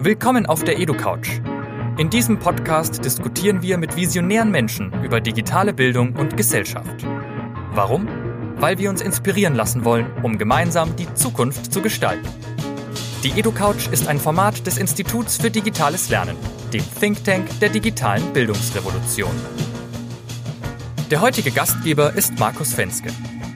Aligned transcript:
Willkommen 0.00 0.46
auf 0.46 0.62
der 0.62 0.78
EduCouch. 0.78 1.40
In 1.98 2.08
diesem 2.08 2.38
Podcast 2.38 3.04
diskutieren 3.04 3.62
wir 3.62 3.78
mit 3.78 3.96
visionären 3.96 4.48
Menschen 4.48 4.92
über 5.02 5.20
digitale 5.20 5.74
Bildung 5.74 6.14
und 6.14 6.36
Gesellschaft. 6.36 7.04
Warum? 7.72 8.06
Weil 8.58 8.78
wir 8.78 8.90
uns 8.90 9.02
inspirieren 9.02 9.56
lassen 9.56 9.84
wollen, 9.84 10.06
um 10.22 10.38
gemeinsam 10.38 10.94
die 10.94 11.12
Zukunft 11.14 11.72
zu 11.72 11.82
gestalten. 11.82 12.28
Die 13.24 13.40
EduCouch 13.40 13.88
ist 13.90 14.06
ein 14.06 14.20
Format 14.20 14.64
des 14.68 14.78
Instituts 14.78 15.36
für 15.36 15.50
digitales 15.50 16.08
Lernen, 16.10 16.36
dem 16.72 16.84
Think 17.00 17.24
Tank 17.24 17.58
der 17.58 17.70
digitalen 17.70 18.32
Bildungsrevolution. 18.32 19.34
Der 21.10 21.20
heutige 21.20 21.50
Gastgeber 21.50 22.12
ist 22.14 22.38
Markus 22.38 22.72
Fenske. 22.72 23.10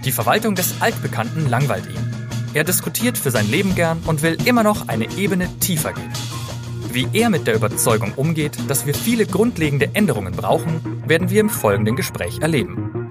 Die 0.05 0.13
Verwaltung 0.13 0.57
des 0.57 0.83
Altbekannten 0.83 1.49
langweilt 1.49 1.87
ihn. 1.87 2.12
Er 2.55 2.65
diskutiert 2.65 3.17
für 3.17 3.31
sein 3.31 3.51
Leben 3.51 3.75
gern 3.75 4.03
und 4.07 4.23
will 4.23 4.37
immer 4.45 4.63
noch 4.63 4.89
eine 4.89 5.07
Ebene 5.17 5.49
tiefer 5.61 5.93
gehen. 5.93 6.13
Wie 6.93 7.09
er 7.13 7.31
mit 7.31 7.47
der 7.47 7.55
Überzeugung 7.55 8.13
umgeht, 8.17 8.59
dass 8.69 8.85
wir 8.85 8.95
viele 8.95 9.25
grundlegende 9.25 9.91
Änderungen 9.95 10.35
brauchen, 10.35 11.03
werden 11.07 11.31
wir 11.31 11.41
im 11.41 11.49
folgenden 11.49 11.97
Gespräch 11.97 12.41
erleben 12.41 13.03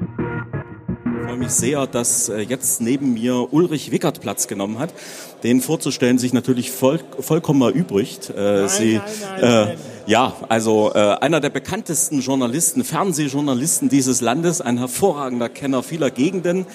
freue 1.32 1.40
mich 1.40 1.52
sehr, 1.52 1.88
dass 1.88 2.28
äh, 2.28 2.40
jetzt 2.40 2.82
neben 2.82 3.14
mir 3.14 3.54
Ulrich 3.54 3.92
Wickert 3.92 4.20
Platz 4.20 4.48
genommen 4.48 4.80
hat. 4.80 4.94
Den 5.44 5.62
vorzustellen 5.62 6.18
sich 6.18 6.34
natürlich 6.34 6.72
voll, 6.72 7.00
vollkommen 7.20 7.62
erübrigt. 7.62 8.30
Äh, 8.30 8.34
nein, 8.34 8.68
Sie, 8.68 8.96
nein, 8.96 9.42
nein, 9.42 9.68
äh, 9.70 9.76
ja, 10.12 10.36
also 10.50 10.92
äh, 10.94 10.98
einer 10.98 11.40
der 11.40 11.50
bekanntesten 11.50 12.20
Journalisten, 12.20 12.84
Fernsehjournalisten 12.84 13.88
dieses 13.88 14.20
Landes, 14.20 14.60
ein 14.60 14.78
hervorragender 14.78 15.48
Kenner 15.48 15.84
vieler 15.84 16.12
Gegenden, 16.12 16.66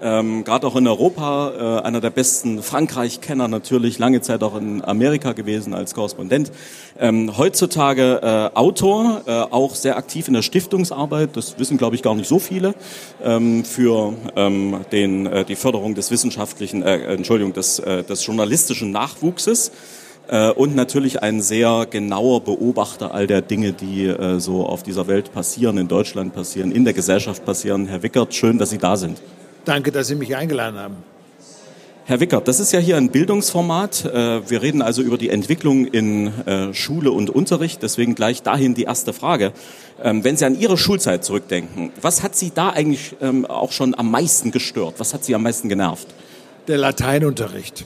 ähm, 0.00 0.42
gerade 0.42 0.66
auch 0.66 0.74
in 0.74 0.88
Europa, 0.88 1.80
äh, 1.80 1.86
einer 1.86 2.00
der 2.00 2.08
besten 2.08 2.62
Frankreich-Kenner 2.62 3.46
natürlich, 3.46 3.98
lange 3.98 4.22
Zeit 4.22 4.42
auch 4.42 4.56
in 4.56 4.82
Amerika 4.82 5.32
gewesen 5.32 5.74
als 5.74 5.92
Korrespondent. 5.92 6.50
Ähm, 6.98 7.36
heutzutage 7.36 8.20
äh, 8.22 8.56
Autor, 8.56 9.20
äh, 9.26 9.32
auch 9.32 9.74
sehr 9.74 9.98
aktiv 9.98 10.26
in 10.26 10.32
der 10.32 10.40
Stiftungsarbeit, 10.40 11.36
das 11.36 11.58
wissen 11.58 11.76
glaube 11.76 11.94
ich 11.94 12.00
gar 12.00 12.14
nicht 12.14 12.26
so 12.26 12.38
viele, 12.38 12.74
ähm, 13.22 13.66
für 13.66 14.14
ähm, 14.34 14.78
den, 14.92 15.26
äh, 15.26 15.44
die 15.44 15.56
Förderung 15.56 15.94
des 15.94 16.10
wissenschaftlichen, 16.10 16.82
äh, 16.82 17.16
Entschuldigung, 17.16 17.52
des, 17.52 17.80
äh, 17.80 18.02
des 18.02 18.24
journalistischen 18.24 18.92
Nachwuchses 18.92 19.72
äh, 20.28 20.50
und 20.50 20.76
natürlich 20.76 21.22
ein 21.22 21.40
sehr 21.40 21.86
genauer 21.90 22.42
Beobachter 22.42 23.12
all 23.14 23.26
der 23.26 23.42
Dinge, 23.42 23.72
die 23.72 24.06
äh, 24.06 24.38
so 24.38 24.66
auf 24.66 24.82
dieser 24.82 25.06
Welt 25.08 25.32
passieren, 25.32 25.78
in 25.78 25.88
Deutschland 25.88 26.34
passieren, 26.34 26.70
in 26.72 26.84
der 26.84 26.94
Gesellschaft 26.94 27.44
passieren. 27.44 27.86
Herr 27.86 28.02
Wickert, 28.02 28.34
schön, 28.34 28.58
dass 28.58 28.70
Sie 28.70 28.78
da 28.78 28.96
sind. 28.96 29.20
Danke, 29.64 29.90
dass 29.90 30.08
Sie 30.08 30.14
mich 30.14 30.36
eingeladen 30.36 30.78
haben. 30.78 30.96
Herr 32.08 32.20
Wickert, 32.20 32.48
das 32.48 32.58
ist 32.58 32.72
ja 32.72 32.78
hier 32.78 32.96
ein 32.96 33.10
Bildungsformat. 33.10 34.06
Äh, 34.06 34.50
wir 34.50 34.62
reden 34.62 34.80
also 34.80 35.02
über 35.02 35.18
die 35.18 35.28
Entwicklung 35.28 35.84
in 35.84 36.28
äh, 36.46 36.72
Schule 36.72 37.10
und 37.10 37.28
Unterricht. 37.28 37.82
Deswegen 37.82 38.14
gleich 38.14 38.42
dahin 38.42 38.74
die 38.74 38.84
erste 38.84 39.12
Frage. 39.12 39.52
Ähm, 40.02 40.24
wenn 40.24 40.36
Sie 40.36 40.46
an 40.46 40.58
Ihre 40.58 40.78
Schulzeit 40.78 41.22
zurückdenken, 41.22 41.90
was 42.00 42.22
hat 42.22 42.34
Sie 42.34 42.50
da 42.54 42.70
eigentlich 42.70 43.14
ähm, 43.20 43.44
auch 43.44 43.72
schon 43.72 43.94
am 43.94 44.10
meisten 44.10 44.52
gestört? 44.52 44.94
Was 44.96 45.12
hat 45.12 45.22
Sie 45.22 45.34
am 45.34 45.42
meisten 45.42 45.68
genervt? 45.68 46.08
Der 46.66 46.78
Lateinunterricht. 46.78 47.84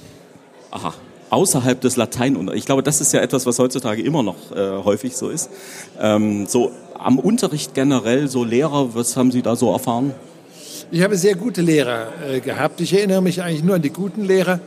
Aha, 0.71 0.95
außerhalb 1.33 1.81
des 1.81 1.97
Lateinunterrichts. 1.97 2.63
Ich 2.63 2.67
glaube, 2.67 2.83
das 2.83 3.01
ist 3.01 3.13
ja 3.13 3.21
etwas, 3.21 3.47
was 3.47 3.59
heutzutage 3.59 4.03
immer 4.03 4.23
noch 4.23 4.37
äh, 4.55 4.85
häufig 4.85 5.17
so 5.17 5.31
ist. 5.31 5.51
Ähm, 5.99 6.47
so 6.47 6.73
am 6.99 7.19
Unterricht 7.19 7.75
generell, 7.75 8.29
so 8.29 8.45
Lehrer, 8.45 8.95
was 8.95 9.17
haben 9.17 9.33
Sie 9.33 9.41
da 9.41 9.57
so 9.57 9.73
erfahren? 9.73 10.13
Ich 10.91 11.03
habe 11.03 11.17
sehr 11.17 11.35
gute 11.35 11.63
Lehrer 11.63 12.09
äh, 12.29 12.41
gehabt. 12.41 12.83
Ich 12.83 12.93
erinnere 12.93 13.23
mich 13.23 13.43
eigentlich 13.43 13.65
nur 13.65 13.77
an 13.77 13.83
die 13.83 13.91
guten 13.91 14.25
Lehrer. 14.25 14.61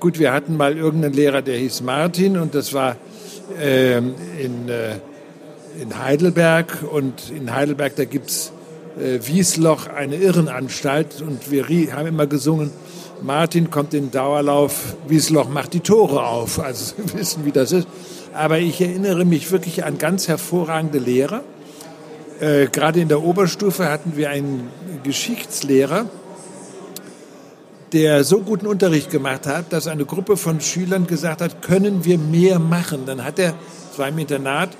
Gut, 0.00 0.18
wir 0.18 0.32
hatten 0.32 0.56
mal 0.56 0.76
irgendeinen 0.76 1.12
Lehrer, 1.12 1.42
der 1.42 1.58
hieß 1.58 1.82
Martin 1.82 2.38
und 2.38 2.54
das 2.54 2.72
war 2.72 2.96
äh, 3.60 3.98
in, 3.98 4.70
in 5.80 5.98
Heidelberg. 6.02 6.82
Und 6.90 7.30
in 7.30 7.54
Heidelberg, 7.54 7.94
da 7.96 8.06
gibt 8.06 8.30
es 8.30 8.52
äh, 8.98 9.18
Wiesloch, 9.26 9.88
eine 9.88 10.16
Irrenanstalt. 10.16 11.20
Und 11.20 11.50
wir 11.50 11.66
haben 11.94 12.06
immer 12.06 12.26
gesungen, 12.26 12.70
Martin 13.22 13.70
kommt 13.70 13.94
in 13.94 14.10
Dauerlauf, 14.10 14.96
Wiesloch 15.08 15.48
macht 15.48 15.72
die 15.74 15.80
Tore 15.80 16.26
auf. 16.26 16.58
Also 16.66 16.94
Sie 16.96 17.18
wissen, 17.18 17.44
wie 17.44 17.52
das 17.52 17.72
ist. 17.72 17.88
Aber 18.34 18.58
ich 18.58 18.80
erinnere 18.80 19.24
mich 19.24 19.50
wirklich 19.50 19.84
an 19.84 19.98
ganz 19.98 20.28
hervorragende 20.28 20.98
Lehrer. 20.98 21.42
Äh, 22.40 22.66
gerade 22.66 23.00
in 23.00 23.08
der 23.08 23.22
Oberstufe 23.22 23.88
hatten 23.88 24.16
wir 24.16 24.28
einen 24.30 24.68
Geschichtslehrer, 25.02 26.06
der 27.92 28.24
so 28.24 28.40
guten 28.40 28.66
Unterricht 28.66 29.10
gemacht 29.10 29.46
hat, 29.46 29.72
dass 29.72 29.86
eine 29.86 30.04
Gruppe 30.04 30.36
von 30.36 30.60
Schülern 30.60 31.06
gesagt 31.06 31.40
hat, 31.40 31.62
können 31.62 32.04
wir 32.04 32.18
mehr 32.18 32.58
machen. 32.58 33.02
Dann 33.06 33.24
hat 33.24 33.38
er, 33.38 33.54
es 33.90 33.98
war 33.98 34.08
im 34.08 34.18
Internat, 34.18 34.70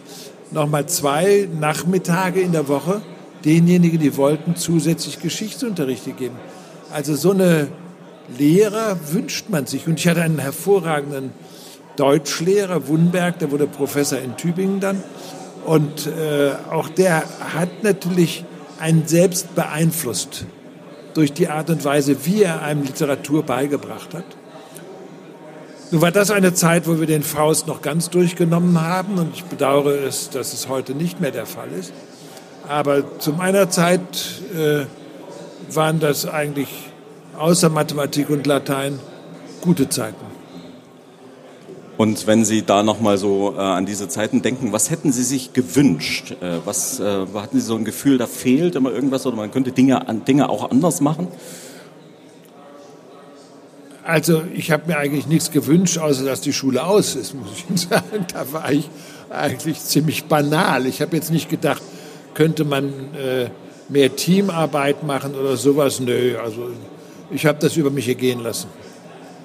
nochmal 0.51 0.87
zwei 0.87 1.49
Nachmittage 1.59 2.41
in 2.41 2.53
der 2.53 2.69
Woche 2.69 3.01
denjenigen, 3.45 4.01
die 4.01 4.17
wollten, 4.17 4.57
zusätzlich 4.57 5.21
Geschichtsunterricht 5.21 6.05
gegeben. 6.05 6.37
Also 6.93 7.15
so 7.15 7.31
eine 7.31 7.69
Lehrer 8.39 8.99
wünscht 9.13 9.49
man 9.49 9.67
sich. 9.67 9.87
Und 9.87 9.99
ich 9.99 10.09
hatte 10.09 10.23
einen 10.23 10.39
hervorragenden 10.39 11.33
Deutschlehrer, 11.97 12.89
Wunberg, 12.89 13.39
der 13.39 13.51
wurde 13.51 13.67
Professor 13.67 14.19
in 14.19 14.37
Tübingen 14.37 14.81
dann. 14.81 15.03
Und 15.65 16.07
äh, 16.07 16.53
auch 16.71 16.89
der 16.89 17.25
hat 17.55 17.83
natürlich 17.83 18.45
einen 18.79 19.07
selbst 19.07 19.55
beeinflusst 19.55 20.45
durch 21.15 21.33
die 21.33 21.49
Art 21.49 21.71
und 21.71 21.85
Weise, 21.85 22.25
wie 22.25 22.43
er 22.43 22.63
einem 22.63 22.83
Literatur 22.83 23.43
beigebracht 23.43 24.13
hat. 24.15 24.25
Nun 25.91 26.03
war 26.03 26.11
das 26.11 26.31
eine 26.31 26.53
Zeit, 26.53 26.87
wo 26.87 26.99
wir 26.99 27.07
den 27.07 27.23
Faust 27.23 27.69
noch 27.69 27.81
ganz 27.81 28.11
durchgenommen 28.11 28.81
haben 28.81 29.19
und 29.19 29.35
ich 29.35 29.45
bedauere 29.45 30.03
es, 30.05 30.31
dass 30.31 30.53
es 30.53 30.69
heute 30.69 30.95
nicht 30.95 31.21
mehr 31.21 31.31
der 31.31 31.47
Fall 31.47 31.69
ist. 31.79 31.93
Aber 32.69 33.19
zu 33.21 33.33
meiner 33.33 33.71
Zeit 33.71 34.01
äh, 34.55 34.85
waren 35.73 36.01
das 36.01 36.27
eigentlich 36.27 36.86
außer 37.39 37.69
Mathematik 37.69 38.31
und 38.31 38.47
Latein 38.47 38.99
gute 39.61 39.89
Zeiten. 39.89 40.25
Und 41.97 42.27
wenn 42.27 42.45
Sie 42.45 42.63
da 42.63 42.83
nochmal 42.83 43.17
so 43.17 43.55
äh, 43.57 43.61
an 43.61 43.87
diese 43.87 44.09
Zeiten 44.09 44.43
denken, 44.43 44.73
was 44.73 44.91
hätten 44.91 45.13
Sie 45.13 45.23
sich 45.23 45.55
gewünscht? 45.55 46.37
Äh, 46.43 46.59
was 46.65 47.01
äh, 47.01 47.27
hatten 47.35 47.59
Sie 47.59 47.65
so 47.65 47.75
ein 47.75 47.85
Gefühl, 47.85 48.19
da 48.19 48.27
fehlt 48.27 48.75
immer 48.75 48.93
irgendwas 48.93 49.27
oder 49.27 49.37
man 49.37 49.51
könnte 49.51 49.73
Dinge, 49.73 50.05
Dinge 50.29 50.51
auch 50.51 50.71
anders 50.71 51.01
machen? 51.01 51.29
Also 54.05 54.43
ich 54.55 54.71
habe 54.71 54.85
mir 54.87 54.99
eigentlich 54.99 55.27
nichts 55.27 55.51
gewünscht, 55.51 55.99
außer 55.99 56.25
dass 56.25 56.41
die 56.41 56.53
Schule 56.53 56.85
aus 56.85 57.17
ist, 57.17 57.35
muss 57.35 57.49
ich 57.53 57.69
Ihnen 57.69 57.77
sagen. 57.91 58.27
Da 58.33 58.53
war 58.53 58.71
ich 58.71 58.89
eigentlich 59.31 59.81
ziemlich 59.81 60.25
banal. 60.25 60.87
Ich 60.87 61.01
habe 61.01 61.17
jetzt 61.17 61.31
nicht 61.31 61.49
gedacht, 61.49 61.83
könnte 62.35 62.65
man 62.65 62.85
äh, 63.15 63.49
mehr 63.89 64.15
Teamarbeit 64.15 65.03
machen 65.03 65.35
oder 65.35 65.57
sowas. 65.57 65.99
Nö, 66.01 66.37
also 66.39 66.69
ich 67.31 67.47
habe 67.47 67.59
das 67.61 67.77
über 67.77 67.91
mich 67.91 68.09
ergehen 68.09 68.41
lassen. 68.41 68.69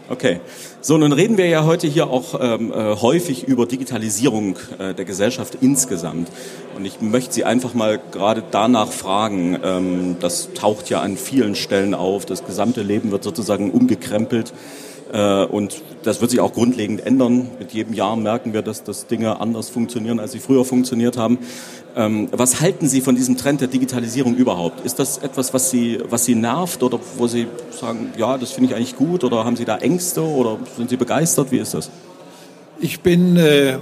Okay. 0.09 0.39
So, 0.83 0.97
nun 0.97 1.13
reden 1.13 1.37
wir 1.37 1.45
ja 1.47 1.63
heute 1.63 1.87
hier 1.87 2.09
auch 2.09 2.39
ähm, 2.41 2.73
äh, 2.73 2.95
häufig 2.95 3.43
über 3.47 3.67
Digitalisierung 3.67 4.57
äh, 4.79 4.95
der 4.95 5.05
Gesellschaft 5.05 5.59
insgesamt. 5.61 6.27
Und 6.75 6.85
ich 6.85 7.01
möchte 7.01 7.33
Sie 7.33 7.43
einfach 7.43 7.75
mal 7.75 7.99
gerade 8.11 8.43
danach 8.49 8.91
fragen, 8.91 9.59
ähm, 9.63 10.15
das 10.19 10.49
taucht 10.53 10.89
ja 10.89 11.01
an 11.01 11.17
vielen 11.17 11.53
Stellen 11.53 11.93
auf, 11.93 12.25
das 12.25 12.43
gesamte 12.45 12.81
Leben 12.81 13.11
wird 13.11 13.23
sozusagen 13.23 13.69
umgekrempelt. 13.69 14.53
Äh, 15.11 15.45
und 15.45 15.81
das 16.03 16.21
wird 16.21 16.31
sich 16.31 16.39
auch 16.39 16.53
grundlegend 16.53 17.05
ändern. 17.05 17.49
Mit 17.59 17.73
jedem 17.73 17.93
Jahr 17.93 18.15
merken 18.15 18.53
wir, 18.53 18.61
dass, 18.61 18.83
dass 18.83 19.07
Dinge 19.07 19.39
anders 19.39 19.69
funktionieren, 19.69 20.19
als 20.19 20.31
sie 20.31 20.39
früher 20.39 20.63
funktioniert 20.65 21.17
haben. 21.17 21.39
Ähm, 21.95 22.29
was 22.31 22.61
halten 22.61 22.87
Sie 22.87 23.01
von 23.01 23.15
diesem 23.15 23.35
Trend 23.35 23.59
der 23.59 23.67
Digitalisierung 23.67 24.35
überhaupt? 24.35 24.85
Ist 24.85 24.99
das 24.99 25.17
etwas, 25.17 25.53
was 25.53 25.69
Sie, 25.69 25.99
was 26.09 26.23
Sie 26.23 26.35
nervt 26.35 26.83
oder 26.83 26.99
wo 27.17 27.27
Sie 27.27 27.47
sagen, 27.71 28.13
ja, 28.17 28.37
das 28.37 28.51
finde 28.51 28.69
ich 28.69 28.75
eigentlich 28.75 28.95
gut 28.95 29.25
oder 29.25 29.43
haben 29.43 29.57
Sie 29.57 29.65
da 29.65 29.77
Ängste 29.77 30.21
oder 30.21 30.57
sind 30.77 30.89
Sie 30.89 30.95
begeistert? 30.97 31.51
Wie 31.51 31.57
ist 31.57 31.73
das? 31.73 31.89
Ich 32.79 33.01
bin 33.01 33.35
äh, 33.35 33.77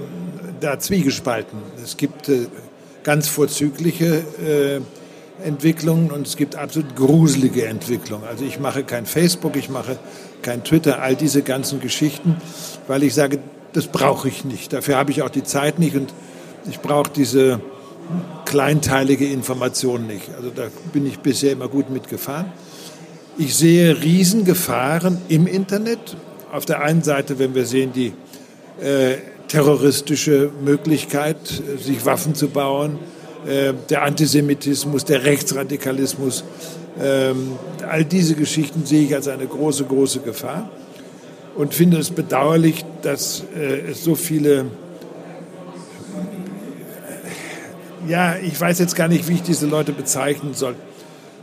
da 0.60 0.78
zwiegespalten. 0.80 1.60
Es 1.82 1.96
gibt 1.96 2.28
äh, 2.28 2.46
ganz 3.04 3.28
vorzügliche 3.28 4.24
äh, 4.44 5.46
Entwicklungen 5.46 6.10
und 6.10 6.26
es 6.26 6.36
gibt 6.36 6.56
absolut 6.56 6.96
gruselige 6.96 7.66
Entwicklungen. 7.66 8.24
Also 8.28 8.44
ich 8.44 8.58
mache 8.58 8.82
kein 8.82 9.06
Facebook, 9.06 9.56
ich 9.56 9.70
mache 9.70 9.98
kein 10.42 10.64
Twitter, 10.64 11.02
all 11.02 11.16
diese 11.16 11.42
ganzen 11.42 11.80
Geschichten, 11.80 12.36
weil 12.86 13.02
ich 13.02 13.14
sage, 13.14 13.38
das 13.72 13.86
brauche 13.86 14.28
ich 14.28 14.44
nicht. 14.44 14.72
Dafür 14.72 14.96
habe 14.96 15.10
ich 15.10 15.22
auch 15.22 15.30
die 15.30 15.44
Zeit 15.44 15.78
nicht 15.78 15.94
und 15.96 16.12
ich 16.68 16.80
brauche 16.80 17.10
diese 17.10 17.60
kleinteilige 18.44 19.26
Information 19.26 20.06
nicht. 20.06 20.34
Also 20.36 20.50
da 20.50 20.64
bin 20.92 21.06
ich 21.06 21.20
bisher 21.20 21.52
immer 21.52 21.68
gut 21.68 21.90
mitgefahren. 21.90 22.46
Ich 23.38 23.54
sehe 23.54 24.02
Riesengefahren 24.02 25.18
im 25.28 25.46
Internet. 25.46 26.16
Auf 26.52 26.66
der 26.66 26.82
einen 26.82 27.02
Seite, 27.02 27.38
wenn 27.38 27.54
wir 27.54 27.64
sehen, 27.64 27.92
die 27.94 28.12
äh, 28.82 29.18
terroristische 29.46 30.50
Möglichkeit, 30.64 31.38
sich 31.78 32.04
Waffen 32.04 32.34
zu 32.34 32.48
bauen, 32.48 32.98
äh, 33.46 33.72
der 33.88 34.02
Antisemitismus, 34.02 35.04
der 35.04 35.24
Rechtsradikalismus, 35.24 36.44
ähm, 36.98 37.52
all 37.88 38.04
diese 38.04 38.34
Geschichten 38.34 38.84
sehe 38.84 39.04
ich 39.04 39.14
als 39.14 39.28
eine 39.28 39.46
große, 39.46 39.84
große 39.84 40.20
Gefahr 40.20 40.70
und 41.54 41.74
finde 41.74 41.98
es 41.98 42.10
bedauerlich, 42.10 42.84
dass 43.02 43.44
äh, 43.56 43.90
es 43.90 44.02
so 44.02 44.14
viele, 44.14 44.66
ja, 48.08 48.36
ich 48.36 48.60
weiß 48.60 48.78
jetzt 48.78 48.96
gar 48.96 49.08
nicht, 49.08 49.28
wie 49.28 49.34
ich 49.34 49.42
diese 49.42 49.66
Leute 49.66 49.92
bezeichnen 49.92 50.54
soll, 50.54 50.74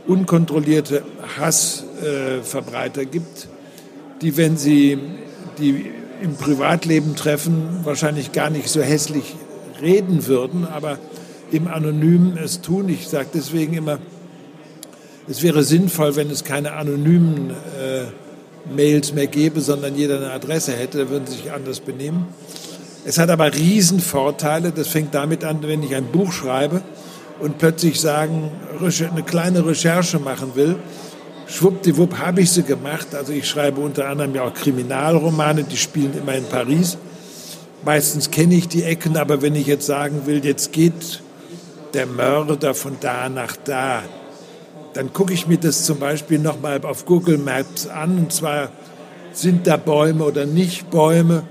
unkontrollierte 0.06 1.02
Hassverbreiter 1.38 3.02
äh, 3.02 3.06
gibt, 3.06 3.48
die, 4.20 4.36
wenn 4.36 4.56
sie 4.56 4.98
die 5.58 5.86
im 6.22 6.34
Privatleben 6.34 7.14
treffen, 7.14 7.80
wahrscheinlich 7.84 8.32
gar 8.32 8.50
nicht 8.50 8.68
so 8.68 8.82
hässlich 8.82 9.36
reden 9.80 10.26
würden, 10.26 10.66
aber 10.66 10.98
im 11.50 11.68
Anonymen 11.68 12.36
es 12.36 12.60
tun. 12.60 12.88
Ich 12.88 13.08
sage 13.08 13.28
deswegen 13.32 13.74
immer, 13.74 13.98
es 15.28 15.42
wäre 15.42 15.62
sinnvoll, 15.62 16.16
wenn 16.16 16.30
es 16.30 16.44
keine 16.44 16.72
anonymen 16.72 17.50
äh, 17.50 18.74
Mails 18.74 19.12
mehr 19.12 19.26
gäbe, 19.26 19.60
sondern 19.60 19.94
jeder 19.94 20.16
eine 20.16 20.30
Adresse 20.30 20.72
hätte, 20.72 20.98
da 20.98 21.10
würden 21.10 21.26
sie 21.26 21.36
sich 21.36 21.52
anders 21.52 21.80
benehmen. 21.80 22.26
Es 23.04 23.18
hat 23.18 23.30
aber 23.30 23.54
Riesenvorteile. 23.54 24.72
Das 24.72 24.88
fängt 24.88 25.14
damit 25.14 25.44
an, 25.44 25.58
wenn 25.62 25.82
ich 25.82 25.94
ein 25.94 26.06
Buch 26.06 26.32
schreibe 26.32 26.82
und 27.40 27.58
plötzlich 27.58 28.00
sagen, 28.00 28.50
eine 28.80 29.22
kleine 29.22 29.64
Recherche 29.64 30.18
machen 30.18 30.52
will. 30.54 30.76
Schwuppdiwupp 31.46 32.18
habe 32.18 32.42
ich 32.42 32.50
sie 32.50 32.62
gemacht. 32.62 33.14
Also 33.14 33.32
ich 33.32 33.48
schreibe 33.48 33.80
unter 33.80 34.08
anderem 34.08 34.34
ja 34.34 34.42
auch 34.42 34.54
Kriminalromane, 34.54 35.64
die 35.64 35.76
spielen 35.76 36.12
immer 36.18 36.34
in 36.34 36.44
Paris. 36.44 36.98
Meistens 37.84 38.30
kenne 38.30 38.54
ich 38.54 38.68
die 38.68 38.82
Ecken, 38.82 39.16
aber 39.16 39.40
wenn 39.40 39.54
ich 39.54 39.66
jetzt 39.66 39.86
sagen 39.86 40.22
will, 40.26 40.44
jetzt 40.44 40.72
geht 40.72 41.22
der 41.94 42.06
Mörder 42.06 42.74
von 42.74 42.96
da 43.00 43.28
nach 43.28 43.56
da, 43.56 44.02
dann 44.98 45.12
gucke 45.12 45.32
ich 45.32 45.46
mir 45.46 45.58
das 45.58 45.84
zum 45.84 46.00
Beispiel 46.00 46.40
nochmal 46.40 46.84
auf 46.84 47.06
Google 47.06 47.38
Maps 47.38 47.86
an. 47.86 48.18
Und 48.18 48.32
zwar 48.32 48.72
sind 49.32 49.68
da 49.68 49.76
Bäume 49.76 50.24
oder 50.24 50.44
nicht 50.44 50.90
Bäume. 50.90 51.44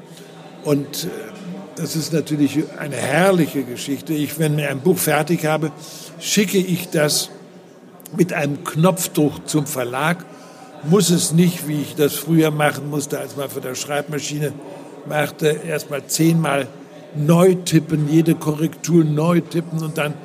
Und 0.66 1.06
äh, 1.06 1.08
das 1.78 1.96
ist 1.96 2.12
natürlich 2.12 2.60
eine 2.78 2.98
herrliche 2.98 3.64
Geschichte. 3.64 4.12
Ich, 4.12 4.38
wenn 4.38 4.60
ich 4.60 4.68
ein 4.68 4.82
Buch 4.82 4.98
fertig 4.98 5.46
habe, 5.46 5.72
schicke 6.20 6.58
ich 6.58 6.90
das 6.90 7.30
mit 8.18 8.34
einem 8.34 8.66
Knopfdruck 8.66 9.48
zum 9.48 9.66
Verlag. 9.66 10.26
Muss 10.84 11.10
es 11.10 11.32
nicht, 11.32 11.70
wie 11.70 11.84
ich 11.84 11.96
das 11.96 12.16
früher 12.16 12.52
machen 12.52 12.90
musste, 12.90 13.18
als 13.18 13.38
man 13.38 13.50
für 13.50 13.62
der 13.62 13.76
Schreibmaschine 13.76 14.52
machte, 15.08 15.48
erstmal 15.48 16.06
zehnmal 16.08 16.68
neu 17.16 17.54
tippen, 17.54 18.10
jede 18.10 18.36
Korrektur 18.36 19.06
neu 19.06 19.40
tippen 19.40 19.82
und 19.82 19.98
dann 19.98 20.16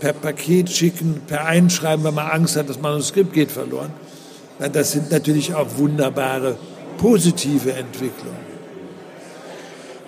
per 0.00 0.12
Paket 0.12 0.70
schicken, 0.70 1.22
per 1.26 1.46
Einschreiben, 1.46 2.04
wenn 2.04 2.14
man 2.14 2.26
Angst 2.26 2.56
hat, 2.56 2.68
das 2.68 2.80
Manuskript 2.80 3.32
geht 3.32 3.50
verloren. 3.50 3.90
Das 4.72 4.92
sind 4.92 5.10
natürlich 5.10 5.54
auch 5.54 5.66
wunderbare 5.76 6.56
positive 6.96 7.72
Entwicklungen. 7.72 8.46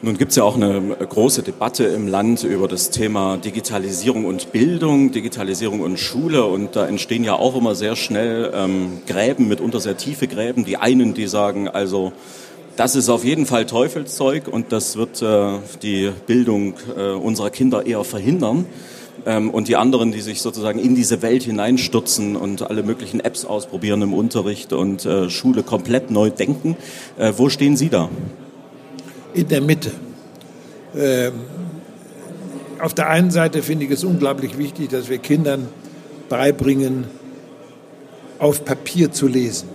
Nun 0.01 0.17
gibt 0.17 0.31
es 0.31 0.37
ja 0.37 0.45
auch 0.45 0.55
eine 0.55 0.97
große 0.97 1.43
Debatte 1.43 1.85
im 1.85 2.07
Land 2.07 2.45
über 2.45 2.69
das 2.69 2.91
Thema 2.91 3.37
Digitalisierung 3.37 4.27
und 4.27 4.53
Bildung, 4.53 5.11
Digitalisierung 5.11 5.81
und 5.81 5.99
Schule. 5.99 6.45
Und 6.45 6.77
da 6.77 6.87
entstehen 6.87 7.25
ja 7.25 7.35
auch 7.35 7.57
immer 7.57 7.75
sehr 7.75 7.97
schnell 7.97 8.53
ähm, 8.55 9.01
Gräben, 9.09 9.49
mitunter 9.49 9.81
sehr 9.81 9.97
tiefe 9.97 10.29
Gräben. 10.29 10.65
Die 10.65 10.77
einen, 10.77 11.15
die 11.15 11.27
sagen, 11.27 11.69
also 11.69 12.13
das 12.77 12.95
ist 12.95 13.09
auf 13.09 13.25
jeden 13.25 13.45
Fall 13.45 13.67
Teufelszeug 13.67 14.47
und 14.47 14.71
das 14.71 14.97
wird 14.97 15.21
äh, 15.21 15.59
die 15.83 16.13
Bildung 16.29 16.75
äh, 16.97 17.11
unserer 17.11 17.51
Kinder 17.51 17.85
eher 17.85 18.05
verhindern. 18.05 18.67
Ähm, 19.27 19.51
und 19.51 19.69
die 19.69 19.77
anderen, 19.77 20.13
die 20.13 20.21
sich 20.21 20.41
sozusagen 20.41 20.79
in 20.79 20.95
diese 20.95 21.23
Welt 21.23 21.43
hineinstürzen 21.43 22.37
und 22.37 22.69
alle 22.69 22.83
möglichen 22.83 23.21
Apps 23.21 23.45
ausprobieren 23.45 24.03
im 24.03 24.15
Unterricht 24.15 24.73
und 24.73 25.05
äh, 25.07 25.29
Schule 25.31 25.63
komplett 25.63 26.11
neu 26.11 26.31
denken. 26.31 26.77
Äh, 27.19 27.33
wo 27.37 27.49
stehen 27.49 27.77
Sie 27.77 27.89
da? 27.89 28.09
in 29.35 29.49
der 29.49 29.61
Mitte. 29.61 29.93
Ähm, 30.97 31.33
auf 32.81 32.95
der 32.95 33.09
einen 33.09 33.31
Seite 33.31 33.63
finde 33.63 33.85
ich 33.85 33.91
es 33.91 34.05
unglaublich 34.05 34.59
wichtig, 34.59 34.91
dass 34.91 35.09
wir 35.09 35.19
Kindern 35.19 35.69
beibringen, 36.29 37.05
auf 38.39 38.65
Papier 38.65 39.11
zu 39.11 39.27
lesen. 39.27 39.69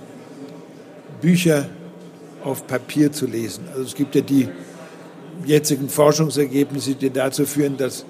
Bücher 1.21 1.67
auf 2.43 2.67
Papier 2.67 3.11
zu 3.11 3.25
lesen. 3.25 3.65
Also 3.71 3.83
es 3.83 3.95
gibt 3.95 4.15
ja 4.15 4.21
die 4.21 4.47
jetzigen 5.45 5.89
Forschungsergebnisse, 5.89 6.95
die 6.95 7.09
dazu 7.09 7.45
führen, 7.45 7.77
dass 7.77 8.05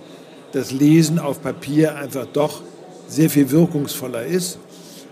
das 0.53 0.71
Lesen 0.71 1.19
auf 1.19 1.41
Papier 1.41 1.95
einfach 1.97 2.25
doch 2.31 2.61
sehr 3.07 3.29
viel 3.29 3.51
wirkungsvoller 3.51 4.23
ist. 4.23 4.57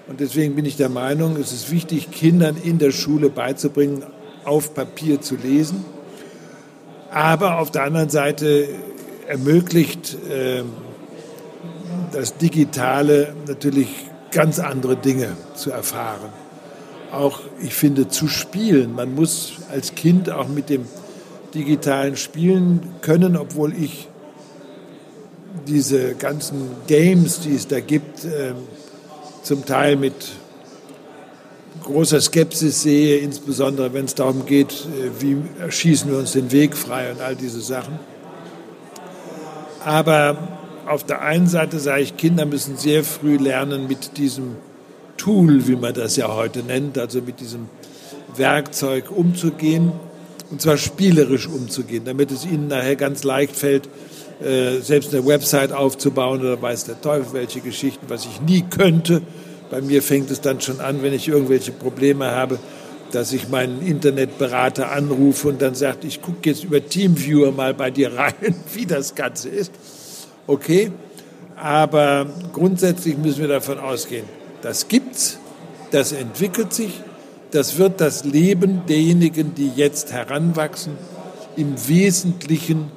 Und 0.08 0.20
deswegen 0.20 0.56
bin 0.56 0.66
ich 0.66 0.78
der 0.78 0.90
Meinung, 0.90 1.36
es 1.36 1.52
ist 1.52 1.72
wichtig, 1.72 2.12
Kindern 2.12 2.56
in 2.64 2.80
der 2.80 2.92
Schule 2.92 3.30
beizubringen, 3.30 4.04
auf 4.46 4.74
Papier 4.74 5.22
zu 5.22 5.36
lesen 5.36 5.86
aber 7.12 7.60
auf 7.60 7.72
der 7.72 7.84
anderen 7.84 8.10
Seite 8.10 8.70
ermöglicht 9.28 10.18
äh, 10.30 10.64
das 12.14 12.38
Digitale 12.38 13.36
natürlich 13.48 13.90
ganz 14.32 14.60
andere 14.60 14.96
Dinge 14.96 15.34
zu 15.54 15.72
erfahren. 15.72 16.30
Auch, 17.12 17.42
ich 17.62 17.74
finde, 17.74 18.08
zu 18.08 18.30
spielen. 18.30 18.96
Man 18.96 19.14
muss 19.14 19.58
als 19.70 19.96
Kind 19.96 20.30
auch 20.30 20.48
mit 20.48 20.70
dem 20.70 20.86
digitalen 21.54 22.16
spielen 22.16 22.96
können, 23.02 23.36
obwohl 23.36 23.74
ich 23.76 24.08
diese 25.68 26.16
ganzen 26.16 26.70
Games, 26.88 27.42
die 27.42 27.56
es 27.56 27.68
da 27.68 27.80
gibt, 27.80 28.26
äh, 28.26 28.54
zum 29.44 29.66
Teil 29.66 29.96
mit 29.96 30.14
großer 31.84 32.22
Skepsis 32.22 32.84
sehe, 32.84 33.18
insbesondere 33.18 33.94
wenn 33.94 34.06
es 34.06 34.16
darum 34.16 34.46
geht, 34.46 34.72
äh, 34.72 35.22
wie 35.22 35.38
schießen 35.70 36.10
wir 36.12 36.18
uns 36.18 36.34
den 36.34 36.52
Weg 36.52 36.76
frei 36.76 37.12
und 37.12 37.22
all 37.22 37.36
diese 37.36 37.62
Sachen. 37.62 38.00
Aber 39.84 40.38
auf 40.88 41.04
der 41.06 41.22
einen 41.22 41.48
Seite 41.48 41.80
sage 41.80 42.02
ich, 42.02 42.18
Kinder 42.18 42.46
müssen 42.46 42.78
sehr 42.78 43.04
früh 43.04 43.38
lernen, 43.38 43.88
mit 43.88 44.18
diesem 44.18 44.56
Tool, 45.18 45.68
wie 45.68 45.76
man 45.76 45.94
das 45.94 46.16
ja 46.18 46.34
heute 46.34 46.60
nennt, 46.64 46.98
also 46.98 47.22
mit 47.22 47.40
diesem 47.40 47.70
Werkzeug 48.36 49.12
umzugehen, 49.12 49.92
und 50.50 50.62
zwar 50.62 50.78
spielerisch 50.78 51.48
umzugehen, 51.48 52.04
damit 52.06 52.32
es 52.32 52.46
ihnen 52.46 52.68
nachher 52.68 52.96
ganz 52.96 53.24
leicht 53.24 53.56
fällt, 53.56 53.88
äh, 54.44 54.80
selbst 54.80 55.14
eine 55.14 55.26
Website 55.26 55.72
aufzubauen 55.72 56.42
oder 56.42 56.62
weiß 56.62 56.86
der 56.86 57.00
Teufel 57.00 57.34
welche 57.34 57.62
Geschichten, 57.62 58.06
was 58.08 58.26
ich 58.26 58.42
nie 58.42 58.64
könnte, 58.64 59.22
bei 59.70 59.82
mir 59.82 60.04
fängt 60.04 60.30
es 60.32 60.42
dann 60.42 60.60
schon 60.60 60.82
an, 60.82 61.02
wenn 61.02 61.14
ich 61.14 61.30
irgendwelche 61.30 61.72
Probleme 61.72 62.32
habe, 62.32 62.60
dass 63.12 63.32
ich 63.32 63.48
meinen 63.48 63.82
Internetberater 63.86 64.92
anrufe 64.92 65.48
und 65.48 65.62
dann 65.62 65.76
sagt, 65.76 66.04
ich 66.04 66.22
gucke 66.22 66.50
jetzt 66.50 66.64
über 66.64 66.86
Teamviewer 66.86 67.52
mal 67.52 67.74
bei 67.74 67.90
dir 67.90 68.14
rein, 68.14 68.56
wie 68.74 68.86
das 68.86 69.16
Ganze 69.16 69.50
ist. 69.50 69.72
Okay, 70.48 70.92
aber 71.56 72.26
grundsätzlich 72.52 73.18
müssen 73.18 73.42
wir 73.42 73.48
davon 73.48 73.80
ausgehen, 73.80 74.26
das 74.62 74.88
gibt's, 74.88 75.40
das 75.92 76.12
entwickelt 76.12 76.74
sich, 76.74 77.02
das 77.52 77.78
wird 77.78 78.02
das 78.02 78.26
Leben 78.26 78.82
derjenigen, 78.88 79.56
die 79.56 79.70
jetzt 79.76 80.12
heranwachsen, 80.12 80.94
im 81.56 81.76
Wesentlichen 81.88 82.92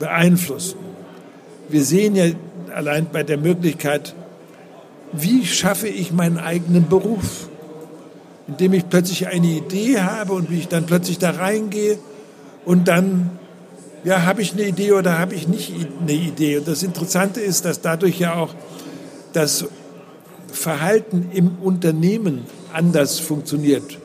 beeinflussen. 0.00 0.78
Wir 1.68 1.84
sehen 1.84 2.16
ja 2.16 2.24
allein 2.74 3.06
bei 3.12 3.22
der 3.22 3.38
Möglichkeit, 3.38 4.16
wie 5.12 5.46
schaffe 5.46 5.86
ich 5.86 6.12
meinen 6.12 6.38
eigenen 6.38 6.88
Beruf? 6.88 7.48
Indem 8.48 8.72
ich 8.72 8.88
plötzlich 8.88 9.28
eine 9.28 9.46
Idee 9.46 10.00
habe 10.00 10.32
und 10.32 10.50
wie 10.50 10.58
ich 10.58 10.68
dann 10.68 10.86
plötzlich 10.86 11.18
da 11.18 11.30
reingehe 11.30 11.98
und 12.64 12.88
dann, 12.88 13.38
ja, 14.02 14.24
habe 14.24 14.42
ich 14.42 14.52
eine 14.52 14.62
Idee 14.62 14.92
oder 14.92 15.18
habe 15.18 15.34
ich 15.34 15.46
nicht 15.46 15.72
eine 16.00 16.12
Idee? 16.12 16.58
Und 16.58 16.66
das 16.66 16.82
Interessante 16.82 17.40
ist, 17.40 17.64
dass 17.64 17.80
dadurch 17.80 18.18
ja 18.18 18.34
auch 18.34 18.54
das 19.32 19.66
Verhalten 20.52 21.30
im 21.32 21.58
Unternehmen 21.62 22.42
anders 22.72 23.20
funktioniert. 23.20 23.98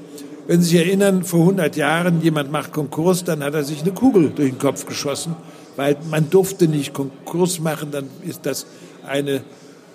Wenn 0.47 0.61
Sie 0.61 0.69
sich 0.69 0.79
erinnern, 0.79 1.23
vor 1.23 1.39
100 1.39 1.75
Jahren, 1.75 2.21
jemand 2.21 2.51
macht 2.51 2.71
Konkurs, 2.71 3.23
dann 3.23 3.43
hat 3.43 3.55
er 3.55 3.63
sich 3.63 3.81
eine 3.81 3.93
Kugel 3.93 4.29
durch 4.29 4.51
den 4.51 4.59
Kopf 4.59 4.85
geschossen, 4.85 5.35
weil 5.75 5.97
man 6.09 6.29
durfte 6.29 6.67
nicht 6.67 6.93
Konkurs 6.93 7.59
machen, 7.59 7.91
dann 7.91 8.07
ist 8.23 8.45
das 8.45 8.65
eine 9.07 9.43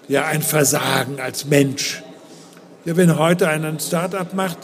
ja 0.08 0.26
ein 0.26 0.42
Versagen 0.42 1.20
als 1.20 1.46
Mensch. 1.46 2.02
Ja, 2.84 2.96
wenn 2.96 3.18
heute 3.18 3.48
einer 3.48 3.68
ein 3.68 3.78
Start-up 3.78 4.34
macht 4.34 4.58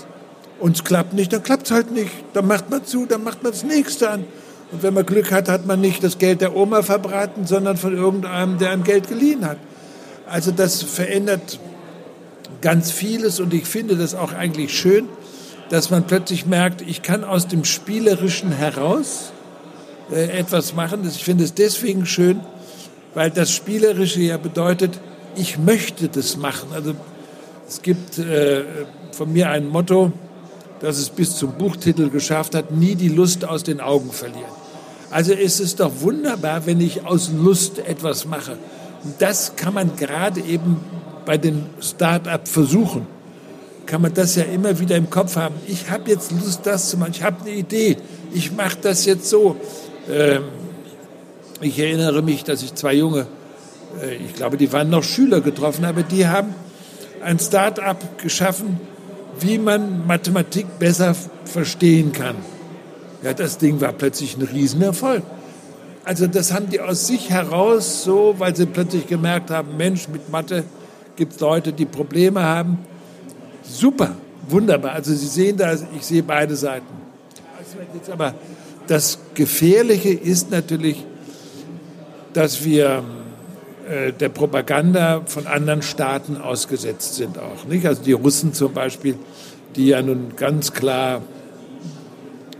und 0.58 0.76
es 0.76 0.85
klappt 0.85 1.12
nicht, 1.12 1.32
dann 1.32 1.42
klappt 1.42 1.66
es 1.66 1.70
halt 1.70 1.92
nicht. 1.92 2.11
Dann 2.32 2.46
macht 2.46 2.70
man 2.70 2.85
zu, 2.85 3.06
dann 3.06 3.23
macht 3.23 3.42
man 3.42 3.52
das 3.52 3.62
nächste 3.62 4.11
an. 4.11 4.25
Und 4.73 4.82
wenn 4.82 4.94
man 4.94 5.06
Glück 5.06 5.30
hat, 5.30 5.49
hat 5.49 5.66
man 5.66 5.80
nicht 5.80 6.02
das 6.02 6.18
Geld 6.18 6.40
der 6.40 6.56
Oma 6.56 6.82
verbraten, 6.82 7.46
sondern 7.46 7.76
von 7.76 7.96
irgendeinem, 7.96 8.58
der 8.58 8.70
ein 8.70 8.82
Geld 8.82 9.08
geliehen 9.08 9.46
hat. 9.46 9.58
Also 10.26 10.50
das 10.50 10.82
verändert 10.82 11.61
ganz 12.61 12.90
vieles 12.90 13.38
und 13.38 13.54
ich 13.54 13.66
finde 13.66 13.96
das 13.96 14.14
auch 14.14 14.32
eigentlich 14.32 14.76
schön, 14.76 15.08
dass 15.68 15.90
man 15.90 16.04
plötzlich 16.04 16.46
merkt, 16.46 16.80
ich 16.80 17.02
kann 17.02 17.23
aus 17.23 17.46
dem 17.46 17.64
Spielerischen 17.64 18.50
heraus 18.50 19.32
etwas 20.10 20.75
machen. 20.75 21.06
Ich 21.08 21.25
finde 21.25 21.44
es 21.44 21.54
deswegen 21.54 22.06
schön, 22.06 22.40
weil 23.14 23.30
das 23.30 23.52
Spielerische 23.52 24.20
ja 24.20 24.36
bedeutet, 24.36 24.98
ich 25.36 25.58
möchte 25.58 26.08
das 26.08 26.36
machen. 26.36 26.68
Also 26.72 26.94
es 27.68 27.82
gibt 27.82 28.18
äh, 28.18 28.64
von 29.12 29.32
mir 29.32 29.50
ein 29.50 29.68
Motto, 29.68 30.12
das 30.80 30.98
es 30.98 31.10
bis 31.10 31.36
zum 31.36 31.52
Buchtitel 31.52 32.10
geschafft 32.10 32.54
hat, 32.54 32.70
nie 32.70 32.94
die 32.94 33.08
Lust 33.08 33.44
aus 33.44 33.62
den 33.62 33.80
Augen 33.80 34.12
verlieren. 34.12 34.44
Also 35.10 35.32
ist 35.32 35.60
es 35.60 35.76
doch 35.76 35.92
wunderbar, 36.00 36.66
wenn 36.66 36.80
ich 36.80 37.04
aus 37.04 37.30
Lust 37.32 37.78
etwas 37.78 38.26
mache. 38.26 38.58
Und 39.04 39.14
das 39.20 39.56
kann 39.56 39.75
man 39.75 39.96
gerade 39.96 40.40
eben 40.40 40.78
bei 41.25 41.38
den 41.38 41.66
Start-up 41.80 42.48
versuchen. 42.48 43.06
Kann 43.86 44.02
man 44.02 44.12
das 44.14 44.34
ja 44.34 44.42
immer 44.44 44.78
wieder 44.80 44.96
im 44.96 45.10
Kopf 45.10 45.36
haben. 45.36 45.54
Ich 45.66 45.90
habe 45.90 46.10
jetzt 46.10 46.32
Lust, 46.32 46.60
das 46.64 46.90
zu 46.90 46.98
machen. 46.98 47.12
Ich 47.14 47.22
habe 47.22 47.40
eine 47.42 47.54
Idee. 47.54 47.96
Ich 48.32 48.52
mache 48.52 48.78
das 48.82 49.04
jetzt 49.04 49.28
so. 49.28 49.56
Ähm, 50.10 50.44
ich 51.60 51.78
erinnere 51.78 52.22
mich, 52.22 52.44
dass 52.44 52.62
ich 52.62 52.75
zwei 52.75 52.94
junge, 52.94 53.26
äh, 54.02 54.16
ich 54.16 54.34
glaube, 54.34 54.56
die 54.56 54.72
waren 54.72 54.90
noch 54.90 55.02
Schüler 55.02 55.40
getroffen 55.40 55.86
habe, 55.86 56.04
die 56.04 56.26
haben 56.26 56.54
ein 57.22 57.38
Start-up 57.38 58.18
geschaffen, 58.18 58.78
wie 59.40 59.58
man 59.58 60.06
Mathematik 60.06 60.78
besser 60.78 61.14
verstehen 61.44 62.12
kann. 62.12 62.36
Ja, 63.22 63.32
das 63.34 63.58
Ding 63.58 63.80
war 63.80 63.92
plötzlich 63.92 64.36
ein 64.36 64.42
Riesenerfolg. 64.42 65.22
Also 66.04 66.28
das 66.28 66.52
haben 66.52 66.70
die 66.70 66.80
aus 66.80 67.08
sich 67.08 67.30
heraus 67.30 68.04
so, 68.04 68.36
weil 68.38 68.54
sie 68.54 68.66
plötzlich 68.66 69.08
gemerkt 69.08 69.50
haben, 69.50 69.76
Mensch, 69.76 70.08
mit 70.08 70.30
Mathe 70.30 70.62
gibt 71.16 71.32
es 71.32 71.40
Leute, 71.40 71.72
die 71.72 71.86
Probleme 71.86 72.42
haben. 72.42 72.78
Super, 73.64 74.14
wunderbar. 74.48 74.92
Also 74.92 75.12
Sie 75.14 75.26
sehen 75.26 75.56
da, 75.56 75.72
ich 75.72 76.06
sehe 76.06 76.22
beide 76.22 76.54
Seiten. 76.54 76.86
Aber 78.12 78.34
das 78.87 79.19
Gefährliche 79.35 80.11
ist 80.11 80.50
natürlich, 80.50 81.05
dass 82.33 82.64
wir 82.64 83.02
äh, 83.88 84.12
der 84.12 84.28
Propaganda 84.28 85.23
von 85.26 85.47
anderen 85.47 85.83
Staaten 85.83 86.37
ausgesetzt 86.37 87.14
sind 87.14 87.38
auch. 87.38 87.64
Nicht? 87.66 87.87
Also 87.87 88.02
die 88.02 88.12
Russen 88.12 88.52
zum 88.52 88.73
Beispiel, 88.73 89.16
die 89.75 89.88
ja 89.88 90.02
nun 90.02 90.37
ganz 90.37 90.73
klar 90.73 91.23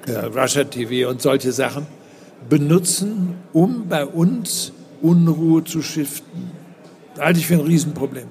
ja, 0.07 0.27
Russia 0.27 0.65
TV 0.65 1.09
und 1.11 1.21
solche 1.21 1.53
Sachen 1.53 1.87
benutzen, 2.49 3.35
um 3.53 3.89
bei 3.89 4.05
uns 4.05 4.73
Unruhe 5.03 5.65
zu 5.65 5.83
schiften. 5.83 6.51
Das 7.15 7.25
halte 7.25 7.41
ich 7.41 7.47
für 7.47 7.55
ein 7.55 7.61
Riesenproblem. 7.61 8.29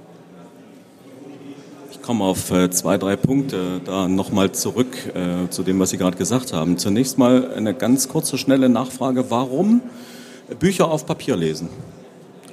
Komme 2.06 2.26
auf 2.26 2.52
äh, 2.52 2.70
zwei, 2.70 3.00
drei 3.00 3.16
Punkte 3.16 3.82
da 3.84 4.08
nochmal 4.08 4.52
zurück 4.52 4.96
äh, 5.16 5.50
zu 5.50 5.64
dem, 5.64 5.80
was 5.80 5.90
Sie 5.90 5.98
gerade 5.98 6.16
gesagt 6.16 6.54
haben. 6.54 6.78
Zunächst 6.78 7.18
mal 7.18 7.52
eine 7.56 7.74
ganz 7.74 8.10
kurze, 8.10 8.38
schnelle 8.38 8.70
Nachfrage. 8.70 9.32
Warum 9.32 9.82
Bücher 10.60 10.92
auf 10.92 11.08
Papier 11.08 11.36
lesen? 11.36 11.68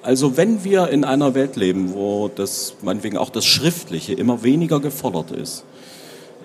Also 0.00 0.38
wenn 0.38 0.64
wir 0.64 0.88
in 0.88 1.04
einer 1.04 1.34
Welt 1.34 1.56
leben, 1.56 1.92
wo 1.92 2.30
das, 2.34 2.76
meinetwegen 2.80 3.18
auch 3.18 3.28
das 3.28 3.44
Schriftliche 3.44 4.14
immer 4.14 4.42
weniger 4.42 4.80
gefordert 4.80 5.32
ist, 5.32 5.64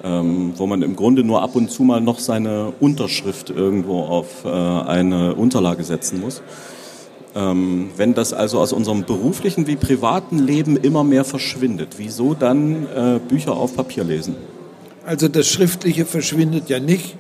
ähm, 0.04 0.52
wo 0.58 0.68
man 0.68 0.82
im 0.82 0.98
Grunde 0.98 1.24
nur 1.24 1.42
ab 1.44 1.56
und 1.56 1.72
zu 1.72 1.84
mal 1.84 2.02
noch 2.02 2.20
seine 2.20 2.74
Unterschrift 2.82 3.50
irgendwo 3.50 4.02
auf 4.02 4.44
äh, 4.44 4.50
eine 4.50 5.34
Unterlage 5.36 5.86
setzen 5.86 6.20
muss, 6.20 6.42
wenn 7.40 8.14
das 8.16 8.34
also 8.34 8.60
aus 8.60 8.74
unserem 8.74 9.04
beruflichen 9.04 9.68
wie 9.68 9.76
privaten 9.76 10.40
Leben 10.40 10.76
immer 10.76 11.04
mehr 11.04 11.24
verschwindet, 11.24 11.96
wieso 11.98 12.34
dann 12.34 12.88
äh, 12.88 13.20
Bücher 13.20 13.52
auf 13.54 13.76
Papier 13.76 14.04
lesen? 14.04 14.36
Also 15.06 15.28
das 15.28 15.48
Schriftliche 15.48 16.06
verschwindet 16.06 16.68
ja 16.70 16.80
nicht, 16.80 17.16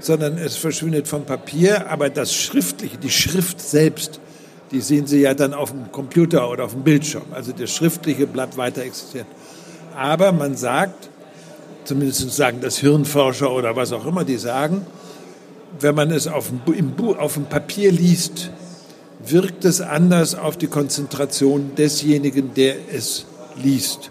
sondern 0.00 0.38
es 0.38 0.56
verschwindet 0.56 1.08
vom 1.08 1.24
Papier, 1.24 1.90
aber 1.90 2.08
das 2.08 2.32
Schriftliche, 2.32 2.98
die 2.98 3.10
Schrift 3.10 3.60
selbst, 3.60 4.20
die 4.70 4.80
sehen 4.80 5.06
Sie 5.06 5.22
ja 5.22 5.34
dann 5.34 5.54
auf 5.54 5.70
dem 5.72 5.90
Computer 5.90 6.48
oder 6.50 6.64
auf 6.64 6.72
dem 6.72 6.84
Bildschirm. 6.84 7.24
Also 7.32 7.52
das 7.52 7.70
schriftliche 7.70 8.26
Blatt 8.26 8.56
weiter 8.56 8.82
existiert. 8.82 9.26
Aber 9.96 10.30
man 10.30 10.56
sagt, 10.56 11.08
zumindest 11.84 12.30
sagen 12.30 12.58
das 12.60 12.78
Hirnforscher 12.78 13.50
oder 13.50 13.74
was 13.74 13.92
auch 13.92 14.06
immer, 14.06 14.24
die 14.24 14.36
sagen, 14.36 14.86
wenn 15.80 15.94
man 15.94 16.10
es 16.10 16.28
auf 16.28 16.48
dem, 16.48 16.74
im, 16.74 16.92
auf 17.18 17.34
dem 17.34 17.46
Papier 17.46 17.90
liest, 17.90 18.50
wirkt 19.24 19.64
es 19.64 19.80
anders 19.80 20.34
auf 20.34 20.56
die 20.56 20.66
Konzentration 20.68 21.72
desjenigen, 21.76 22.54
der 22.54 22.76
es 22.92 23.26
liest. 23.62 24.10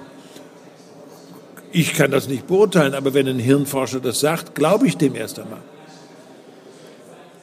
Ich 1.72 1.94
kann 1.94 2.12
das 2.12 2.28
nicht 2.28 2.48
beurteilen, 2.48 2.94
aber 2.94 3.14
wenn 3.14 3.28
ein 3.28 3.40
Hirnforscher 3.40 4.00
das 4.00 4.20
sagt, 4.20 4.56
glaube 4.56 4.88
ich 4.88 4.98
dem 4.98 5.16
erst 5.16 5.40
einmal. 5.40 5.60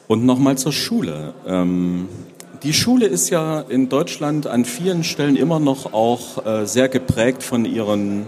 Und 0.07 0.25
nochmal 0.25 0.57
zur 0.57 0.71
Schule. 0.71 1.33
Ähm, 1.47 2.07
die 2.63 2.73
Schule 2.73 3.05
ist 3.05 3.29
ja 3.29 3.61
in 3.61 3.89
Deutschland 3.89 4.47
an 4.47 4.65
vielen 4.65 5.03
Stellen 5.03 5.35
immer 5.35 5.59
noch 5.59 5.93
auch 5.93 6.45
äh, 6.45 6.65
sehr 6.65 6.89
geprägt 6.89 7.43
von 7.43 7.65
ihren 7.65 8.25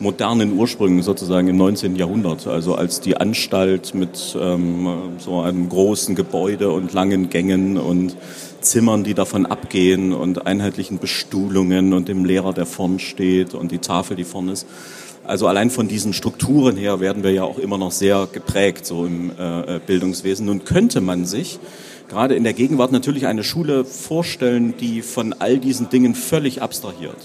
modernen 0.00 0.58
Ursprüngen 0.58 1.02
sozusagen 1.02 1.48
im 1.48 1.56
19. 1.56 1.96
Jahrhundert. 1.96 2.46
Also 2.46 2.74
als 2.74 3.00
die 3.00 3.16
Anstalt 3.16 3.94
mit 3.94 4.36
ähm, 4.40 4.88
so 5.18 5.40
einem 5.40 5.68
großen 5.68 6.14
Gebäude 6.14 6.70
und 6.70 6.92
langen 6.92 7.30
Gängen 7.30 7.76
und 7.76 8.16
Zimmern, 8.64 9.04
die 9.04 9.14
davon 9.14 9.46
abgehen 9.46 10.12
und 10.12 10.46
einheitlichen 10.46 10.98
Bestuhlungen 10.98 11.92
und 11.92 12.08
dem 12.08 12.24
Lehrer, 12.24 12.52
der 12.52 12.66
vorn 12.66 12.98
steht 12.98 13.54
und 13.54 13.70
die 13.70 13.78
Tafel, 13.78 14.16
die 14.16 14.24
vorn 14.24 14.48
ist. 14.48 14.66
Also 15.24 15.46
allein 15.46 15.70
von 15.70 15.88
diesen 15.88 16.12
Strukturen 16.12 16.76
her 16.76 17.00
werden 17.00 17.22
wir 17.22 17.30
ja 17.30 17.44
auch 17.44 17.58
immer 17.58 17.78
noch 17.78 17.92
sehr 17.92 18.28
geprägt 18.30 18.84
so 18.84 19.06
im 19.06 19.30
äh, 19.30 19.80
Bildungswesen. 19.86 20.46
Nun 20.46 20.64
könnte 20.64 21.00
man 21.00 21.24
sich 21.24 21.58
gerade 22.08 22.34
in 22.34 22.44
der 22.44 22.52
Gegenwart 22.52 22.92
natürlich 22.92 23.26
eine 23.26 23.42
Schule 23.42 23.84
vorstellen, 23.84 24.74
die 24.78 25.02
von 25.02 25.32
all 25.32 25.58
diesen 25.58 25.88
Dingen 25.88 26.14
völlig 26.14 26.60
abstrahiert. 26.60 27.16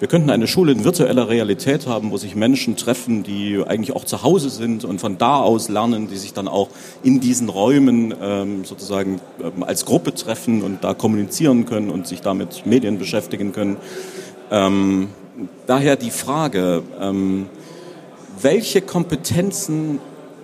Wir 0.00 0.08
könnten 0.08 0.30
eine 0.30 0.48
Schule 0.48 0.72
in 0.72 0.82
virtueller 0.82 1.28
Realität 1.28 1.86
haben, 1.86 2.10
wo 2.10 2.16
sich 2.16 2.34
Menschen 2.34 2.74
treffen, 2.74 3.22
die 3.22 3.62
eigentlich 3.64 3.94
auch 3.94 4.04
zu 4.04 4.24
Hause 4.24 4.50
sind 4.50 4.84
und 4.84 5.00
von 5.00 5.18
da 5.18 5.36
aus 5.36 5.68
lernen, 5.68 6.08
die 6.08 6.16
sich 6.16 6.32
dann 6.32 6.48
auch 6.48 6.68
in 7.04 7.20
diesen 7.20 7.48
Räumen 7.48 8.12
ähm, 8.20 8.64
sozusagen 8.64 9.20
ähm, 9.40 9.62
als 9.62 9.84
Gruppe 9.84 10.12
treffen 10.12 10.62
und 10.62 10.82
da 10.82 10.94
kommunizieren 10.94 11.64
können 11.64 11.90
und 11.90 12.08
sich 12.08 12.22
damit 12.22 12.66
Medien 12.66 12.98
beschäftigen 12.98 13.52
können. 13.52 13.76
Ähm, 14.50 15.10
daher 15.68 15.94
die 15.94 16.10
Frage, 16.10 16.82
ähm, 17.00 17.46
welche 18.42 18.80
Kompetenzen 18.80 20.00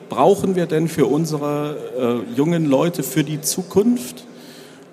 brauchen 0.09 0.55
wir 0.55 0.67
denn 0.67 0.87
für 0.87 1.07
unsere 1.07 2.23
äh, 2.31 2.37
jungen 2.37 2.67
Leute 2.67 3.03
für 3.03 3.25
die 3.25 3.41
Zukunft? 3.41 4.27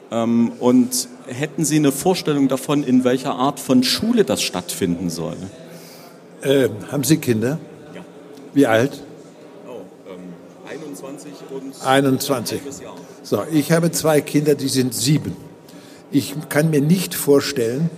Ähm, 0.10 0.54
und 0.60 1.10
hätten 1.27 1.65
Sie 1.65 1.77
eine 1.77 1.91
Vorstellung 1.91 2.48
davon, 2.48 2.84
in 2.84 3.03
welcher 3.03 3.36
Art 3.36 3.60
von 3.60 3.84
Schule 3.84 4.24
das 4.24 4.41
stattfinden 4.41 5.10
soll? 5.10 5.38
Ähm, 6.43 6.72
haben 6.91 7.03
Sie 7.03 7.17
Kinder? 7.17 7.60
Ja. 7.93 8.01
Wie 8.53 8.65
alt? 8.65 9.03
Oh, 9.67 9.81
ähm, 10.10 10.19
21 10.69 11.31
und 11.50 11.86
21. 11.86 12.62
So, 13.24 13.43
ich 13.51 13.72
habe 13.72 13.91
zwei 13.91 14.22
Kinder, 14.22 14.55
die 14.55 14.69
sind 14.69 14.93
sieben. 14.93 15.36
Ich 16.12 16.36
kann 16.50 16.69
mir 16.69 16.81
nicht 16.81 17.13
vorstellen, 17.13 17.89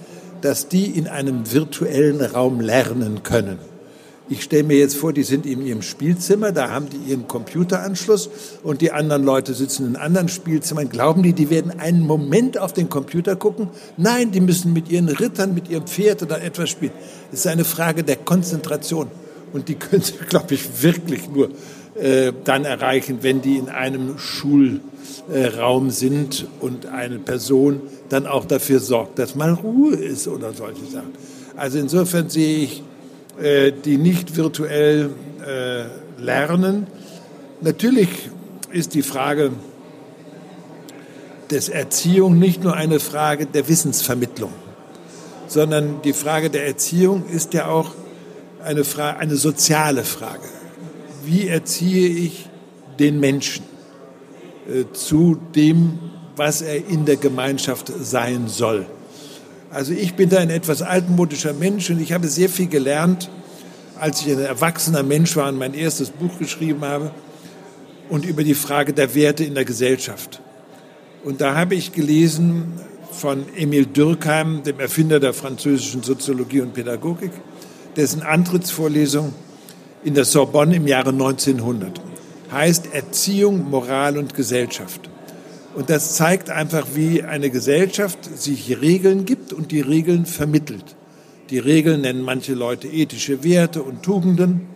dass 0.41 0.67
die 0.67 0.85
in 0.85 1.07
einem 1.07 1.51
virtuellen 1.51 2.21
Raum 2.21 2.59
lernen 2.59 3.23
können. 3.23 3.59
Ich 4.31 4.43
stelle 4.43 4.63
mir 4.63 4.77
jetzt 4.77 4.95
vor, 4.95 5.11
die 5.11 5.23
sind 5.23 5.47
in 5.47 5.65
ihrem 5.65 5.81
Spielzimmer, 5.81 6.51
da 6.51 6.69
haben 6.69 6.87
die 6.87 7.09
ihren 7.09 7.27
Computeranschluss 7.27 8.29
und 8.61 8.81
die 8.81 8.91
anderen 8.91 9.23
Leute 9.23 9.55
sitzen 9.55 9.87
in 9.87 9.95
anderen 9.95 10.29
Spielzimmern. 10.29 10.87
Glauben 10.89 11.23
die, 11.23 11.33
die 11.33 11.49
werden 11.49 11.79
einen 11.79 12.05
Moment 12.05 12.59
auf 12.59 12.71
den 12.71 12.89
Computer 12.89 13.35
gucken? 13.35 13.69
Nein, 13.97 14.31
die 14.31 14.39
müssen 14.39 14.71
mit 14.71 14.91
ihren 14.91 15.09
Rittern, 15.09 15.55
mit 15.55 15.67
ihrem 15.67 15.87
Pferd 15.87 16.21
oder 16.21 16.43
etwas 16.43 16.69
spielen. 16.69 16.91
Es 17.31 17.39
ist 17.39 17.47
eine 17.47 17.65
Frage 17.65 18.03
der 18.03 18.17
Konzentration. 18.17 19.07
Und 19.51 19.67
die 19.67 19.75
können 19.75 20.03
sie, 20.03 20.13
glaube 20.29 20.53
ich, 20.53 20.83
wirklich 20.83 21.27
nur 21.27 21.49
äh, 21.95 22.31
dann 22.43 22.65
erreichen, 22.65 23.19
wenn 23.21 23.41
die 23.41 23.57
in 23.57 23.69
einem 23.69 24.19
Schulraum 24.19 25.89
sind 25.89 26.47
und 26.59 26.85
eine 26.85 27.17
Person 27.17 27.81
dann 28.09 28.27
auch 28.27 28.45
dafür 28.45 28.79
sorgt, 28.79 29.17
dass 29.17 29.33
mal 29.33 29.53
Ruhe 29.53 29.95
ist 29.95 30.27
oder 30.27 30.53
solche 30.53 30.85
Sachen. 30.85 31.13
Also 31.57 31.79
insofern 31.79 32.29
sehe 32.29 32.59
ich 32.59 32.79
äh, 32.79 32.88
die 33.71 33.97
nicht 33.97 34.35
virtuell 34.35 35.11
äh, 35.45 36.21
lernen. 36.21 36.87
Natürlich 37.61 38.09
ist 38.71 38.93
die 38.93 39.01
Frage 39.01 39.51
des 41.49 41.69
Erziehung 41.69 42.37
nicht 42.37 42.63
nur 42.63 42.75
eine 42.75 42.99
Frage 42.99 43.45
der 43.45 43.67
Wissensvermittlung, 43.67 44.53
sondern 45.47 46.01
die 46.03 46.13
Frage 46.13 46.49
der 46.49 46.67
Erziehung 46.67 47.25
ist 47.27 47.53
ja 47.53 47.67
auch 47.67 47.95
eine, 48.63 48.83
Frage, 48.83 49.19
eine 49.19 49.35
soziale 49.35 50.03
Frage. 50.03 50.47
Wie 51.25 51.47
erziehe 51.47 52.09
ich 52.09 52.49
den 52.99 53.19
Menschen 53.19 53.63
äh, 54.67 54.85
zu 54.93 55.39
dem, 55.55 55.99
was 56.35 56.61
er 56.61 56.87
in 56.87 57.05
der 57.05 57.17
Gemeinschaft 57.17 57.91
sein 57.99 58.47
soll? 58.47 58.85
Also 59.71 59.93
ich 59.93 60.15
bin 60.15 60.29
da 60.29 60.39
ein 60.39 60.49
etwas 60.49 60.81
altmodischer 60.81 61.53
Mensch 61.53 61.89
und 61.89 62.01
ich 62.01 62.11
habe 62.11 62.27
sehr 62.27 62.49
viel 62.49 62.67
gelernt, 62.67 63.29
als 63.99 64.21
ich 64.21 64.31
ein 64.31 64.39
erwachsener 64.39 65.03
Mensch 65.03 65.35
war 65.35 65.49
und 65.49 65.57
mein 65.57 65.73
erstes 65.73 66.09
Buch 66.09 66.39
geschrieben 66.39 66.81
habe 66.81 67.11
und 68.09 68.25
über 68.25 68.43
die 68.43 68.55
Frage 68.55 68.93
der 68.93 69.13
Werte 69.13 69.43
in 69.43 69.53
der 69.53 69.65
Gesellschaft. 69.65 70.41
Und 71.23 71.41
da 71.41 71.55
habe 71.55 71.75
ich 71.75 71.91
gelesen 71.91 72.79
von 73.11 73.45
Emil 73.55 73.85
Durkheim, 73.85 74.63
dem 74.63 74.79
Erfinder 74.79 75.19
der 75.19 75.33
französischen 75.33 76.01
Soziologie 76.01 76.61
und 76.61 76.73
Pädagogik, 76.73 77.31
dessen 77.95 78.21
Antrittsvorlesung 78.23 79.33
in 80.03 80.13
der 80.13 80.25
Sorbonne 80.25 80.77
im 80.77 80.87
Jahre 80.87 81.09
1900 81.09 82.01
heißt 82.51 82.93
Erziehung, 82.93 83.69
Moral 83.69 84.17
und 84.17 84.33
Gesellschaft. 84.33 85.08
Und 85.79 85.89
das 85.89 86.15
zeigt 86.15 86.49
einfach, 86.49 86.87
wie 86.93 87.23
eine 87.23 87.49
Gesellschaft 87.49 88.37
sich 88.37 88.81
Regeln 88.81 89.23
gibt 89.23 89.53
und 89.53 89.71
die 89.71 89.79
Regeln 89.79 90.25
vermittelt. 90.25 90.97
Die 91.51 91.57
Regeln 91.57 92.01
nennen 92.01 92.21
manche 92.21 92.53
Leute 92.53 92.89
ethische 92.89 93.45
Werte 93.45 93.81
und 93.81 94.03
Tugenden. 94.03 94.67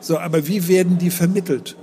So, 0.00 0.18
aber 0.18 0.46
wie 0.46 0.68
werden 0.68 0.98
die 0.98 1.08
vermittelt? 1.08 1.78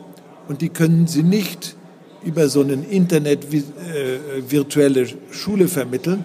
Und 0.48 0.62
die 0.62 0.70
können 0.70 1.08
sie 1.08 1.24
nicht 1.24 1.76
über 2.24 2.50
so 2.50 2.62
einen 2.62 2.88
Internet 2.88 3.52
äh, 3.52 3.60
virtuelle 4.48 5.08
Schule 5.32 5.68
vermitteln, 5.68 6.24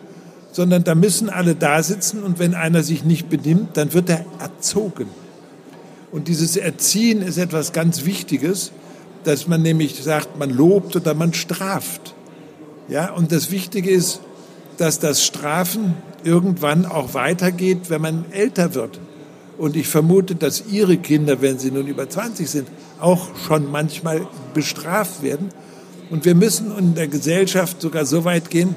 sondern 0.52 0.84
da 0.84 0.94
müssen 0.94 1.30
alle 1.30 1.54
da 1.54 1.82
sitzen 1.82 2.22
und 2.22 2.38
wenn 2.38 2.52
einer 2.52 2.82
sich 2.82 3.02
nicht 3.02 3.30
benimmt, 3.30 3.78
dann 3.78 3.94
wird 3.94 4.10
er 4.10 4.26
erzogen. 4.40 5.08
Und 6.12 6.28
dieses 6.28 6.58
Erziehen 6.58 7.22
ist 7.22 7.38
etwas 7.38 7.72
ganz 7.72 8.04
Wichtiges, 8.04 8.72
dass 9.24 9.48
man 9.48 9.62
nämlich 9.62 10.02
sagt, 10.02 10.38
man 10.38 10.50
lobt 10.50 10.96
oder 10.96 11.14
man 11.14 11.32
straft. 11.32 12.12
Ja, 12.88 13.12
und 13.12 13.32
das 13.32 13.50
Wichtige 13.50 13.90
ist, 13.90 14.20
dass 14.78 14.98
das 14.98 15.24
Strafen 15.24 15.94
irgendwann 16.22 16.86
auch 16.86 17.14
weitergeht, 17.14 17.88
wenn 17.90 18.00
man 18.00 18.24
älter 18.30 18.74
wird. 18.74 19.00
Und 19.58 19.74
ich 19.74 19.88
vermute, 19.88 20.34
dass 20.34 20.64
Ihre 20.70 20.98
Kinder, 20.98 21.40
wenn 21.40 21.58
sie 21.58 21.70
nun 21.70 21.86
über 21.86 22.08
20 22.08 22.48
sind, 22.48 22.68
auch 23.00 23.28
schon 23.46 23.70
manchmal 23.70 24.26
bestraft 24.52 25.22
werden. 25.22 25.48
Und 26.10 26.24
wir 26.24 26.34
müssen 26.34 26.76
in 26.76 26.94
der 26.94 27.08
Gesellschaft 27.08 27.80
sogar 27.80 28.04
so 28.04 28.24
weit 28.24 28.50
gehen, 28.50 28.76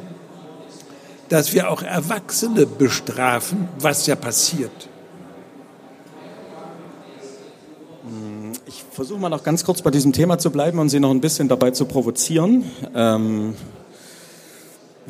dass 1.27 1.53
wir 1.53 1.69
auch 1.69 1.83
Erwachsene 1.83 2.65
bestrafen, 2.65 3.67
was 3.77 4.07
ja 4.07 4.15
passiert. 4.15 4.89
Ich 8.65 8.83
versuche 8.91 9.19
mal 9.19 9.29
noch 9.29 9.43
ganz 9.43 9.63
kurz 9.63 9.81
bei 9.81 9.91
diesem 9.91 10.13
Thema 10.13 10.39
zu 10.39 10.49
bleiben 10.49 10.79
und 10.79 10.89
Sie 10.89 10.99
noch 10.99 11.11
ein 11.11 11.21
bisschen 11.21 11.47
dabei 11.47 11.71
zu 11.71 11.85
provozieren. 11.85 12.63
Ähm 12.95 13.53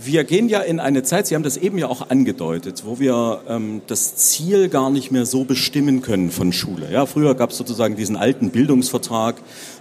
wir 0.01 0.23
gehen 0.23 0.49
ja 0.49 0.59
in 0.59 0.79
eine 0.79 1.03
Zeit, 1.03 1.27
Sie 1.27 1.35
haben 1.35 1.43
das 1.43 1.57
eben 1.57 1.77
ja 1.77 1.87
auch 1.87 2.09
angedeutet, 2.09 2.83
wo 2.85 2.99
wir 2.99 3.41
ähm, 3.47 3.81
das 3.87 4.15
Ziel 4.15 4.69
gar 4.69 4.89
nicht 4.89 5.11
mehr 5.11 5.25
so 5.25 5.43
bestimmen 5.43 6.01
können 6.01 6.31
von 6.31 6.53
Schule. 6.53 6.91
Ja, 6.91 7.05
früher 7.05 7.35
gab 7.35 7.51
es 7.51 7.57
sozusagen 7.57 7.95
diesen 7.95 8.15
alten 8.15 8.51
Bildungsvertrag. 8.51 9.35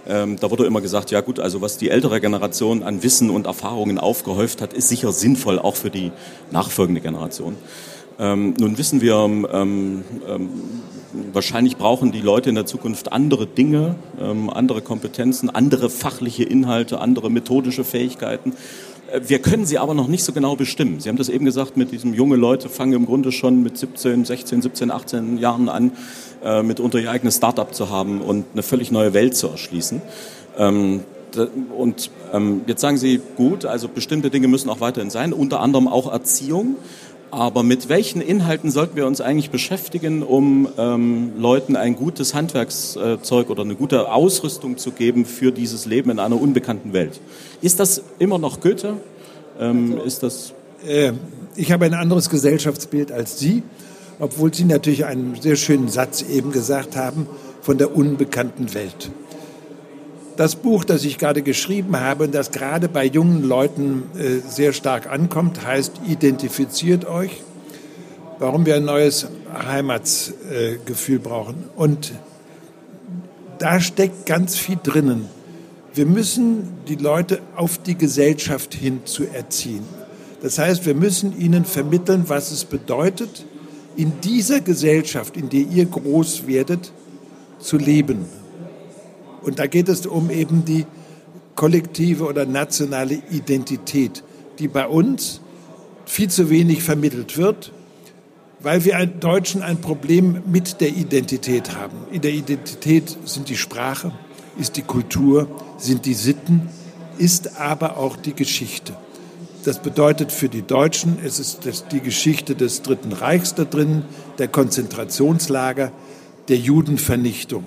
Ähm, 0.07 0.37
da 0.39 0.51
wurde 0.51 0.65
immer 0.65 0.81
gesagt, 0.81 1.11
ja 1.11 1.21
gut, 1.21 1.39
also 1.39 1.61
was 1.61 1.77
die 1.77 1.89
ältere 1.89 2.19
Generation 2.19 2.83
an 2.83 3.03
Wissen 3.03 3.29
und 3.29 3.45
Erfahrungen 3.45 3.97
aufgehäuft 3.97 4.61
hat, 4.61 4.73
ist 4.73 4.89
sicher 4.89 5.11
sinnvoll 5.11 5.59
auch 5.59 5.75
für 5.75 5.89
die 5.89 6.11
nachfolgende 6.51 7.01
Generation. 7.01 7.55
Ähm, 8.19 8.53
nun 8.59 8.77
wissen 8.77 8.99
wir, 8.99 9.15
ähm, 9.15 9.45
ähm, 10.27 10.49
wahrscheinlich 11.31 11.77
brauchen 11.77 12.11
die 12.11 12.19
Leute 12.19 12.49
in 12.49 12.55
der 12.55 12.65
Zukunft 12.65 13.13
andere 13.13 13.47
Dinge, 13.47 13.95
ähm, 14.19 14.49
andere 14.49 14.81
Kompetenzen, 14.81 15.49
andere 15.49 15.89
fachliche 15.89 16.43
Inhalte, 16.43 16.99
andere 16.99 17.31
methodische 17.31 17.85
Fähigkeiten. 17.85 18.53
Wir 19.21 19.39
können 19.39 19.65
sie 19.65 19.77
aber 19.77 19.93
noch 19.93 20.07
nicht 20.07 20.23
so 20.23 20.33
genau 20.33 20.55
bestimmen. 20.55 20.99
Sie 20.99 21.09
haben 21.09 21.17
das 21.17 21.29
eben 21.29 21.45
gesagt, 21.45 21.77
mit 21.77 21.91
diesem 21.91 22.13
junge 22.13 22.35
Leute 22.35 22.69
fangen 22.69 22.93
im 22.93 23.05
Grunde 23.05 23.31
schon 23.31 23.63
mit 23.63 23.77
17, 23.77 24.25
16, 24.25 24.61
17, 24.61 24.91
18 24.91 25.37
Jahren 25.37 25.69
an, 25.69 25.91
äh, 26.43 26.63
mitunter 26.63 26.99
ihr 26.99 27.09
eigenes 27.09 27.37
Startup 27.37 27.73
zu 27.73 27.89
haben 27.89 28.21
und 28.21 28.45
eine 28.53 28.63
völlig 28.63 28.91
neue 28.91 29.13
Welt 29.13 29.35
zu 29.35 29.47
erschließen. 29.47 30.01
Ähm, 30.57 31.01
und 31.77 32.09
ähm, 32.33 32.61
jetzt 32.65 32.81
sagen 32.81 32.97
Sie, 32.97 33.21
gut, 33.35 33.65
also 33.65 33.87
bestimmte 33.87 34.29
Dinge 34.29 34.47
müssen 34.47 34.69
auch 34.69 34.81
weiterhin 34.81 35.09
sein, 35.09 35.33
unter 35.33 35.59
anderem 35.59 35.87
auch 35.87 36.11
Erziehung. 36.11 36.75
Aber 37.31 37.63
mit 37.63 37.89
welchen 37.89 38.21
Inhalten 38.21 38.71
sollten 38.71 38.95
wir 38.95 39.05
uns 39.05 39.21
eigentlich 39.21 39.51
beschäftigen, 39.51 40.23
um 40.23 40.67
ähm, 40.77 41.33
Leuten 41.37 41.75
ein 41.75 41.95
gutes 41.95 42.33
Handwerkszeug 42.33 43.49
oder 43.49 43.61
eine 43.63 43.75
gute 43.75 44.11
Ausrüstung 44.11 44.77
zu 44.77 44.91
geben 44.91 45.25
für 45.25 45.51
dieses 45.51 45.85
Leben 45.85 46.09
in 46.09 46.19
einer 46.19 46.41
unbekannten 46.41 46.93
Welt? 46.93 47.21
Ist 47.61 47.79
das 47.79 48.01
immer 48.17 48.39
noch 48.39 48.61
Goethe? 48.61 48.97
Ähm, 49.59 49.93
also, 49.93 50.03
ist 50.05 50.23
das 50.23 50.53
äh, 50.87 51.13
ich 51.55 51.71
habe 51.71 51.85
ein 51.85 51.93
anderes 51.93 52.29
Gesellschaftsbild 52.29 53.11
als 53.11 53.39
Sie, 53.39 53.63
obwohl 54.19 54.53
Sie 54.53 54.65
natürlich 54.65 55.05
einen 55.05 55.35
sehr 55.39 55.55
schönen 55.55 55.89
Satz 55.89 56.21
eben 56.21 56.51
gesagt 56.51 56.95
haben 56.95 57.27
von 57.61 57.77
der 57.77 57.95
unbekannten 57.95 58.73
Welt. 58.73 59.11
Das 60.39 60.55
Buch, 60.55 60.85
das 60.85 61.03
ich 61.03 61.17
gerade 61.17 61.41
geschrieben 61.41 61.99
habe 61.99 62.23
und 62.23 62.33
das 62.33 62.51
gerade 62.51 62.87
bei 62.87 63.03
jungen 63.03 63.43
Leuten 63.43 64.03
äh, 64.17 64.39
sehr 64.47 64.71
stark 64.71 65.11
ankommt, 65.11 65.65
heißt 65.65 65.99
Identifiziert 66.07 67.03
euch, 67.03 67.43
warum 68.37 68.65
wir 68.65 68.75
ein 68.75 68.85
neues 68.85 69.27
Heimatsgefühl 69.53 71.19
brauchen. 71.19 71.65
Und 71.75 72.13
da 73.57 73.81
steckt 73.81 74.27
ganz 74.27 74.55
viel 74.55 74.79
drinnen. 74.81 75.25
Wir 75.93 76.05
müssen 76.05 76.69
die 76.87 76.95
Leute 76.95 77.41
auf 77.57 77.77
die 77.77 77.97
Gesellschaft 77.97 78.73
hin 78.73 79.01
zu 79.03 79.25
erziehen. 79.25 79.83
Das 80.41 80.57
heißt, 80.57 80.85
wir 80.85 80.95
müssen 80.95 81.37
ihnen 81.37 81.65
vermitteln, 81.65 82.23
was 82.27 82.51
es 82.51 82.63
bedeutet, 82.63 83.45
in 83.97 84.21
dieser 84.21 84.61
Gesellschaft, 84.61 85.35
in 85.35 85.49
der 85.49 85.63
ihr 85.63 85.85
groß 85.85 86.47
werdet, 86.47 86.93
zu 87.59 87.75
leben 87.75 88.38
und 89.41 89.59
da 89.59 89.67
geht 89.67 89.89
es 89.89 90.05
um 90.05 90.29
eben 90.29 90.65
die 90.65 90.85
kollektive 91.55 92.25
oder 92.25 92.45
nationale 92.45 93.21
Identität, 93.31 94.23
die 94.59 94.67
bei 94.67 94.87
uns 94.87 95.41
viel 96.05 96.29
zu 96.29 96.49
wenig 96.49 96.83
vermittelt 96.83 97.37
wird, 97.37 97.71
weil 98.61 98.85
wir 98.85 99.05
Deutschen 99.05 99.61
ein 99.61 99.79
Problem 99.79 100.41
mit 100.45 100.81
der 100.81 100.89
Identität 100.89 101.75
haben. 101.75 101.97
In 102.11 102.21
der 102.21 102.31
Identität 102.31 103.17
sind 103.25 103.49
die 103.49 103.57
Sprache, 103.57 104.11
ist 104.57 104.77
die 104.77 104.81
Kultur, 104.81 105.47
sind 105.77 106.05
die 106.05 106.13
Sitten, 106.13 106.69
ist 107.17 107.59
aber 107.59 107.97
auch 107.97 108.15
die 108.15 108.33
Geschichte. 108.33 108.93
Das 109.65 109.79
bedeutet 109.79 110.31
für 110.31 110.47
die 110.47 110.61
Deutschen, 110.61 111.17
es 111.23 111.39
ist 111.39 111.59
die 111.91 111.99
Geschichte 111.99 112.55
des 112.55 112.81
Dritten 112.81 113.11
Reichs 113.11 113.55
da 113.55 113.65
drin, 113.65 114.03
der 114.37 114.47
Konzentrationslager, 114.47 115.91
der 116.47 116.57
Judenvernichtung. 116.57 117.65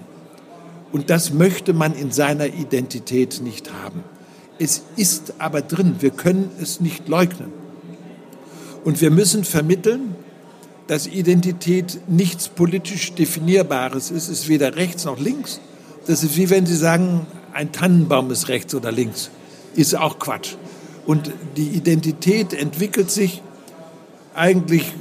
Und 0.92 1.08
das 1.10 1.32
möchte 1.32 1.72
man 1.72 1.94
in 1.94 2.12
seiner 2.12 2.46
Identität 2.46 3.40
nicht 3.42 3.72
haben. 3.72 4.04
Es 4.58 4.82
ist 4.96 5.34
aber 5.38 5.62
drin, 5.62 5.96
wir 6.00 6.10
können 6.10 6.50
es 6.60 6.80
nicht 6.80 7.08
leugnen. 7.08 7.50
Und 8.84 9.00
wir 9.00 9.10
müssen 9.10 9.44
vermitteln, 9.44 10.14
dass 10.86 11.06
Identität 11.06 12.00
nichts 12.08 12.48
politisch 12.48 13.14
Definierbares 13.14 14.10
ist. 14.10 14.28
Es 14.28 14.40
ist 14.40 14.48
weder 14.48 14.76
rechts 14.76 15.04
noch 15.04 15.18
links. 15.18 15.60
Das 16.06 16.22
ist 16.22 16.36
wie 16.36 16.50
wenn 16.50 16.66
Sie 16.66 16.76
sagen, 16.76 17.26
ein 17.52 17.72
Tannenbaum 17.72 18.30
ist 18.30 18.48
rechts 18.48 18.74
oder 18.74 18.92
links. 18.92 19.30
Ist 19.74 19.96
auch 19.96 20.18
Quatsch. 20.18 20.56
Und 21.06 21.32
die 21.56 21.68
Identität 21.68 22.52
entwickelt 22.52 23.10
sich 23.10 23.42
eigentlich 24.34 24.92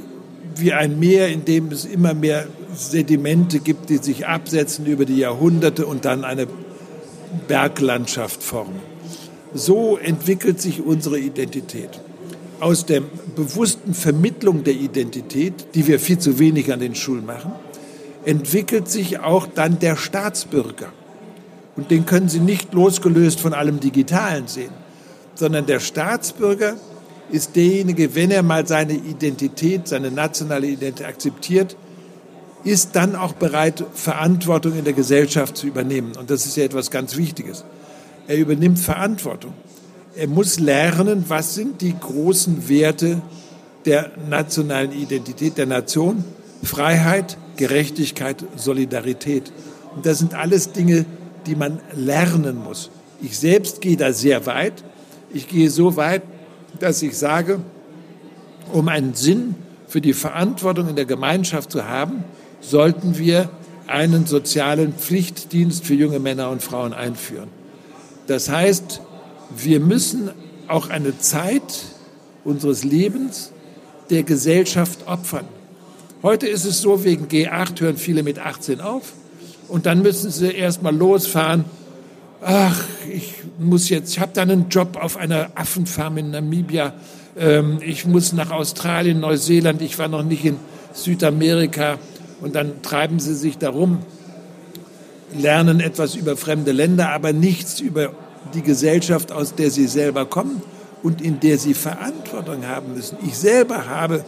wie 0.56 0.72
ein 0.72 0.98
Meer, 0.98 1.28
in 1.28 1.44
dem 1.44 1.70
es 1.72 1.84
immer 1.84 2.14
mehr 2.14 2.46
Sedimente 2.74 3.60
gibt, 3.60 3.90
die 3.90 3.98
sich 3.98 4.26
absetzen 4.26 4.86
über 4.86 5.04
die 5.04 5.18
Jahrhunderte 5.18 5.86
und 5.86 6.04
dann 6.04 6.24
eine 6.24 6.46
Berglandschaft 7.48 8.42
formen. 8.42 8.80
So 9.54 9.96
entwickelt 9.98 10.60
sich 10.60 10.84
unsere 10.84 11.18
Identität. 11.18 12.00
Aus 12.60 12.86
der 12.86 13.02
bewussten 13.36 13.92
Vermittlung 13.92 14.64
der 14.64 14.74
Identität, 14.74 15.74
die 15.74 15.86
wir 15.86 15.98
viel 15.98 16.18
zu 16.18 16.38
wenig 16.38 16.72
an 16.72 16.80
den 16.80 16.94
Schulen 16.94 17.26
machen, 17.26 17.52
entwickelt 18.24 18.88
sich 18.88 19.18
auch 19.18 19.46
dann 19.46 19.78
der 19.78 19.96
Staatsbürger. 19.96 20.92
Und 21.76 21.90
den 21.90 22.06
können 22.06 22.28
Sie 22.28 22.40
nicht 22.40 22.72
losgelöst 22.72 23.40
von 23.40 23.54
allem 23.54 23.80
Digitalen 23.80 24.46
sehen, 24.46 24.72
sondern 25.34 25.66
der 25.66 25.80
Staatsbürger 25.80 26.76
ist 27.30 27.56
derjenige, 27.56 28.14
wenn 28.14 28.30
er 28.30 28.42
mal 28.42 28.66
seine 28.66 28.92
Identität, 28.92 29.88
seine 29.88 30.10
nationale 30.10 30.66
Identität 30.66 31.06
akzeptiert, 31.06 31.76
ist 32.64 32.94
dann 32.94 33.16
auch 33.16 33.32
bereit, 33.32 33.84
Verantwortung 33.94 34.76
in 34.76 34.84
der 34.84 34.92
Gesellschaft 34.92 35.56
zu 35.56 35.66
übernehmen. 35.66 36.12
Und 36.18 36.30
das 36.30 36.46
ist 36.46 36.56
ja 36.56 36.64
etwas 36.64 36.90
ganz 36.90 37.16
Wichtiges. 37.16 37.64
Er 38.28 38.38
übernimmt 38.38 38.78
Verantwortung. 38.78 39.52
Er 40.14 40.28
muss 40.28 40.60
lernen, 40.60 41.24
was 41.28 41.54
sind 41.54 41.80
die 41.80 41.94
großen 41.98 42.68
Werte 42.68 43.20
der 43.84 44.12
nationalen 44.28 44.92
Identität 44.92 45.58
der 45.58 45.66
Nation. 45.66 46.24
Freiheit, 46.62 47.36
Gerechtigkeit, 47.56 48.44
Solidarität. 48.56 49.52
Und 49.94 50.06
das 50.06 50.18
sind 50.18 50.34
alles 50.34 50.72
Dinge, 50.72 51.04
die 51.46 51.56
man 51.56 51.80
lernen 51.94 52.62
muss. 52.62 52.90
Ich 53.20 53.38
selbst 53.38 53.80
gehe 53.80 53.96
da 53.96 54.12
sehr 54.12 54.46
weit. 54.46 54.84
Ich 55.32 55.48
gehe 55.48 55.70
so 55.70 55.96
weit, 55.96 56.22
dass 56.78 57.02
ich 57.02 57.16
sage, 57.16 57.60
um 58.72 58.88
einen 58.88 59.14
Sinn 59.14 59.54
für 59.88 60.00
die 60.00 60.12
Verantwortung 60.12 60.88
in 60.88 60.96
der 60.96 61.04
Gemeinschaft 61.04 61.70
zu 61.70 61.86
haben, 61.86 62.24
sollten 62.62 63.18
wir 63.18 63.50
einen 63.86 64.24
sozialen 64.26 64.94
Pflichtdienst 64.94 65.84
für 65.84 65.94
junge 65.94 66.18
Männer 66.18 66.48
und 66.48 66.62
Frauen 66.62 66.94
einführen. 66.94 67.48
Das 68.26 68.48
heißt, 68.48 69.02
wir 69.54 69.80
müssen 69.80 70.30
auch 70.68 70.88
eine 70.88 71.18
Zeit 71.18 71.84
unseres 72.44 72.84
Lebens 72.84 73.52
der 74.08 74.22
Gesellschaft 74.22 75.06
opfern. 75.06 75.44
Heute 76.22 76.46
ist 76.46 76.64
es 76.64 76.80
so, 76.80 77.04
wegen 77.04 77.26
G8 77.26 77.80
hören 77.80 77.96
viele 77.98 78.22
mit 78.22 78.38
18 78.38 78.80
auf 78.80 79.12
und 79.68 79.84
dann 79.84 80.00
müssen 80.00 80.30
sie 80.30 80.50
erst 80.52 80.82
mal 80.82 80.96
losfahren 80.96 81.66
ach, 82.42 82.84
ich 83.10 83.34
muss 83.58 83.88
jetzt, 83.88 84.12
ich 84.12 84.20
habe 84.20 84.32
da 84.34 84.42
einen 84.42 84.68
Job 84.68 84.98
auf 85.00 85.16
einer 85.16 85.50
Affenfarm 85.54 86.18
in 86.18 86.30
Namibia, 86.32 86.94
ähm, 87.38 87.78
ich 87.80 88.04
muss 88.04 88.32
nach 88.32 88.50
Australien, 88.50 89.20
Neuseeland, 89.20 89.80
ich 89.82 89.98
war 89.98 90.08
noch 90.08 90.24
nicht 90.24 90.44
in 90.44 90.56
Südamerika 90.92 91.98
und 92.42 92.54
dann 92.54 92.82
treiben 92.82 93.20
sie 93.20 93.34
sich 93.34 93.58
darum, 93.58 93.98
lernen 95.34 95.80
etwas 95.80 96.14
über 96.14 96.36
fremde 96.36 96.72
Länder, 96.72 97.10
aber 97.10 97.32
nichts 97.32 97.80
über 97.80 98.12
die 98.54 98.62
Gesellschaft, 98.62 99.32
aus 99.32 99.54
der 99.54 99.70
sie 99.70 99.86
selber 99.86 100.26
kommen 100.26 100.62
und 101.02 101.22
in 101.22 101.40
der 101.40 101.58
sie 101.58 101.74
Verantwortung 101.74 102.66
haben 102.66 102.94
müssen. 102.94 103.16
Ich 103.24 103.36
selber 103.36 103.86
habe 103.86 104.24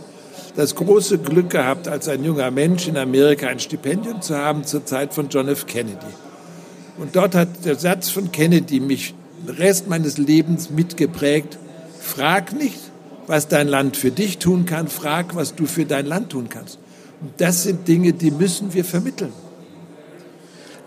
das 0.56 0.74
große 0.76 1.18
Glück 1.18 1.50
gehabt, 1.50 1.88
als 1.88 2.08
ein 2.08 2.24
junger 2.24 2.50
Mensch 2.50 2.86
in 2.86 2.96
Amerika 2.96 3.48
ein 3.48 3.58
Stipendium 3.58 4.22
zu 4.22 4.36
haben 4.36 4.64
zur 4.64 4.86
Zeit 4.86 5.12
von 5.12 5.28
John 5.28 5.48
F. 5.48 5.66
Kennedy. 5.66 5.98
Und 6.98 7.16
dort 7.16 7.34
hat 7.34 7.64
der 7.64 7.76
Satz 7.76 8.08
von 8.10 8.30
Kennedy 8.30 8.78
mich 8.78 9.14
den 9.46 9.56
Rest 9.56 9.88
meines 9.88 10.16
Lebens 10.16 10.70
mitgeprägt. 10.70 11.58
Frag 12.00 12.52
nicht, 12.52 12.78
was 13.26 13.48
dein 13.48 13.66
Land 13.66 13.96
für 13.96 14.12
dich 14.12 14.38
tun 14.38 14.64
kann, 14.64 14.86
frag, 14.86 15.34
was 15.34 15.56
du 15.56 15.66
für 15.66 15.86
dein 15.86 16.06
Land 16.06 16.30
tun 16.30 16.48
kannst. 16.48 16.78
Und 17.20 17.32
das 17.38 17.64
sind 17.64 17.86
Dinge, 17.86 18.12
die 18.12 18.30
müssen 18.30 18.72
wir 18.72 18.84
vermitteln. 18.84 19.32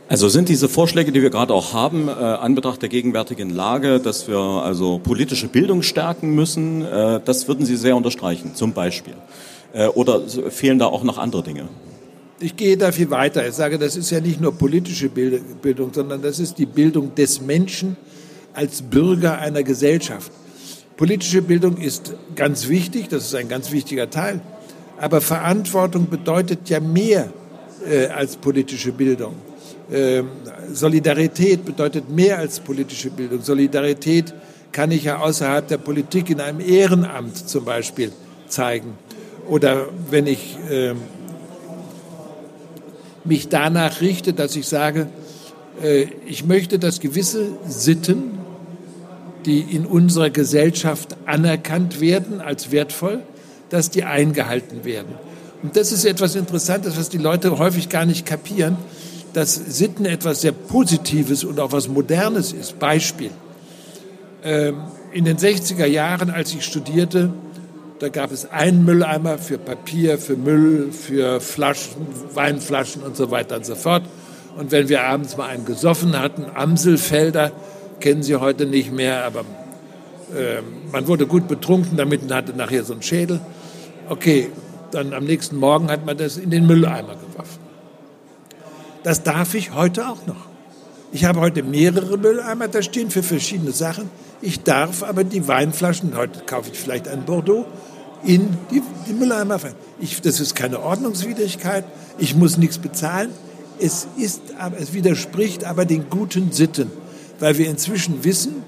Also 0.09 0.29
sind 0.29 0.47
diese 0.47 0.69
Vorschläge, 0.69 1.11
die 1.11 1.21
wir 1.21 1.29
gerade 1.29 1.53
auch 1.53 1.73
haben, 1.73 2.07
äh, 2.07 2.11
anbetracht 2.11 2.81
der 2.81 2.87
gegenwärtigen 2.87 3.49
Lage, 3.49 3.99
dass 3.99 4.27
wir 4.29 4.37
also 4.37 4.99
politische 4.99 5.49
Bildung 5.49 5.81
stärken 5.81 6.33
müssen, 6.33 6.85
äh, 6.85 7.19
das 7.23 7.49
würden 7.49 7.65
Sie 7.65 7.75
sehr 7.75 7.95
unterstreichen, 7.97 8.55
zum 8.55 8.71
Beispiel. 8.71 9.15
Äh, 9.73 9.87
oder 9.87 10.21
fehlen 10.49 10.79
da 10.79 10.85
auch 10.85 11.03
noch 11.03 11.17
andere 11.17 11.43
Dinge? 11.43 11.67
Ich 12.39 12.55
gehe 12.55 12.77
da 12.77 12.93
viel 12.93 13.09
weiter. 13.09 13.45
Ich 13.45 13.55
sage, 13.55 13.77
das 13.77 13.97
ist 13.97 14.09
ja 14.11 14.21
nicht 14.21 14.39
nur 14.39 14.53
politische 14.53 15.09
Bildung, 15.09 15.91
sondern 15.91 16.21
das 16.21 16.39
ist 16.39 16.57
die 16.57 16.67
Bildung 16.67 17.13
des 17.15 17.41
Menschen 17.41 17.97
als 18.53 18.81
Bürger 18.81 19.39
einer 19.39 19.63
Gesellschaft. 19.63 20.31
Politische 20.95 21.41
Bildung 21.41 21.77
ist 21.77 22.13
ganz 22.35 22.69
wichtig, 22.69 23.09
das 23.09 23.25
ist 23.25 23.35
ein 23.35 23.49
ganz 23.49 23.71
wichtiger 23.71 24.09
Teil. 24.09 24.39
Aber 24.99 25.21
Verantwortung 25.21 26.09
bedeutet 26.09 26.69
ja 26.69 26.79
mehr 26.79 27.29
äh, 27.87 28.07
als 28.07 28.35
politische 28.35 28.91
Bildung. 28.91 29.35
Ähm, 29.91 30.29
Solidarität 30.73 31.63
bedeutet 31.63 32.09
mehr 32.09 32.39
als 32.39 32.59
politische 32.59 33.09
Bildung. 33.09 33.41
Solidarität 33.41 34.33
kann 34.71 34.91
ich 34.91 35.05
ja 35.05 35.19
außerhalb 35.19 35.67
der 35.67 35.77
Politik 35.77 36.29
in 36.29 36.41
einem 36.41 36.59
Ehrenamt 36.59 37.37
zum 37.37 37.63
Beispiel 37.63 38.11
zeigen. 38.47 38.97
Oder 39.47 39.87
wenn 40.09 40.27
ich 40.27 40.57
äh, 40.69 40.93
mich 43.23 43.49
danach 43.49 44.01
richte, 44.01 44.33
dass 44.33 44.55
ich 44.55 44.67
sage, 44.67 45.07
äh, 45.81 46.07
ich 46.25 46.45
möchte, 46.45 46.79
dass 46.79 46.99
gewisse 46.99 47.47
Sitten 47.67 48.37
die 49.47 49.61
in 49.61 49.85
unserer 49.85 50.29
Gesellschaft 50.29 51.15
anerkannt 51.25 52.01
werden 52.01 52.41
als 52.41 52.71
wertvoll, 52.71 53.21
dass 53.69 53.89
die 53.89 54.03
eingehalten 54.03 54.85
werden. 54.85 55.15
Und 55.63 55.75
das 55.75 55.91
ist 55.91 56.05
etwas 56.05 56.35
Interessantes, 56.35 56.97
was 56.97 57.09
die 57.09 57.17
Leute 57.17 57.57
häufig 57.57 57.89
gar 57.89 58.05
nicht 58.05 58.25
kapieren, 58.25 58.77
dass 59.33 59.55
Sitten 59.55 60.05
etwas 60.05 60.41
sehr 60.41 60.51
Positives 60.51 61.43
und 61.43 61.59
auch 61.59 61.71
was 61.71 61.87
Modernes 61.87 62.53
ist. 62.53 62.79
Beispiel. 62.79 63.31
Ähm, 64.43 64.75
in 65.11 65.25
den 65.25 65.37
60er 65.37 65.85
Jahren, 65.85 66.29
als 66.29 66.53
ich 66.53 66.63
studierte, 66.63 67.33
da 67.99 68.09
gab 68.09 68.31
es 68.31 68.51
einen 68.51 68.85
Mülleimer 68.85 69.39
für 69.39 69.57
Papier, 69.57 70.19
für 70.19 70.37
Müll, 70.37 70.91
für 70.91 71.41
Flaschen, 71.41 72.05
Weinflaschen 72.33 73.01
und 73.01 73.17
so 73.17 73.31
weiter 73.31 73.57
und 73.57 73.65
so 73.65 73.75
fort. 73.75 74.03
Und 74.57 74.71
wenn 74.71 74.89
wir 74.89 75.03
abends 75.03 75.37
mal 75.37 75.49
einen 75.49 75.65
gesoffen 75.65 76.19
hatten, 76.19 76.45
Amselfelder, 76.53 77.51
kennen 77.99 78.21
sie 78.21 78.35
heute 78.35 78.65
nicht 78.65 78.91
mehr, 78.91 79.23
aber 79.25 79.41
äh, 80.35 80.61
man 80.91 81.07
wurde 81.07 81.25
gut 81.25 81.47
betrunken 81.47 81.97
damit 81.97 82.21
und 82.23 82.33
hatte 82.33 82.53
nachher 82.53 82.83
so 82.83 82.93
einen 82.93 83.01
Schädel. 83.01 83.39
Okay, 84.09 84.49
dann 84.91 85.13
am 85.13 85.25
nächsten 85.25 85.57
Morgen 85.57 85.89
hat 85.89 86.05
man 86.05 86.17
das 86.17 86.37
in 86.37 86.49
den 86.49 86.65
Mülleimer 86.65 87.15
geworfen. 87.15 87.59
Das 89.03 89.23
darf 89.23 89.53
ich 89.53 89.73
heute 89.73 90.07
auch 90.07 90.25
noch. 90.25 90.47
Ich 91.11 91.25
habe 91.25 91.39
heute 91.39 91.63
mehrere 91.63 92.17
Mülleimer 92.17 92.67
da 92.67 92.81
stehen 92.81 93.09
für 93.09 93.23
verschiedene 93.23 93.71
Sachen. 93.71 94.09
Ich 94.41 94.63
darf 94.63 95.03
aber 95.03 95.23
die 95.23 95.47
Weinflaschen, 95.47 96.15
heute 96.15 96.41
kaufe 96.45 96.71
ich 96.71 96.79
vielleicht 96.79 97.07
einen 97.07 97.23
Bordeaux, 97.23 97.65
in 98.23 98.57
die, 98.71 98.81
die 99.07 99.13
Mülleimer 99.13 99.59
fallen. 99.59 99.75
Ich, 99.99 100.21
das 100.21 100.39
ist 100.39 100.55
keine 100.55 100.81
Ordnungswidrigkeit. 100.81 101.85
Ich 102.17 102.35
muss 102.35 102.57
nichts 102.57 102.77
bezahlen. 102.77 103.29
Es, 103.79 104.07
ist, 104.17 104.41
es 104.79 104.93
widerspricht 104.93 105.63
aber 105.63 105.85
den 105.85 106.09
guten 106.09 106.51
Sitten 106.51 106.91
weil 107.39 107.57
wir 107.57 107.69
inzwischen 107.69 108.23
wissen, 108.23 108.63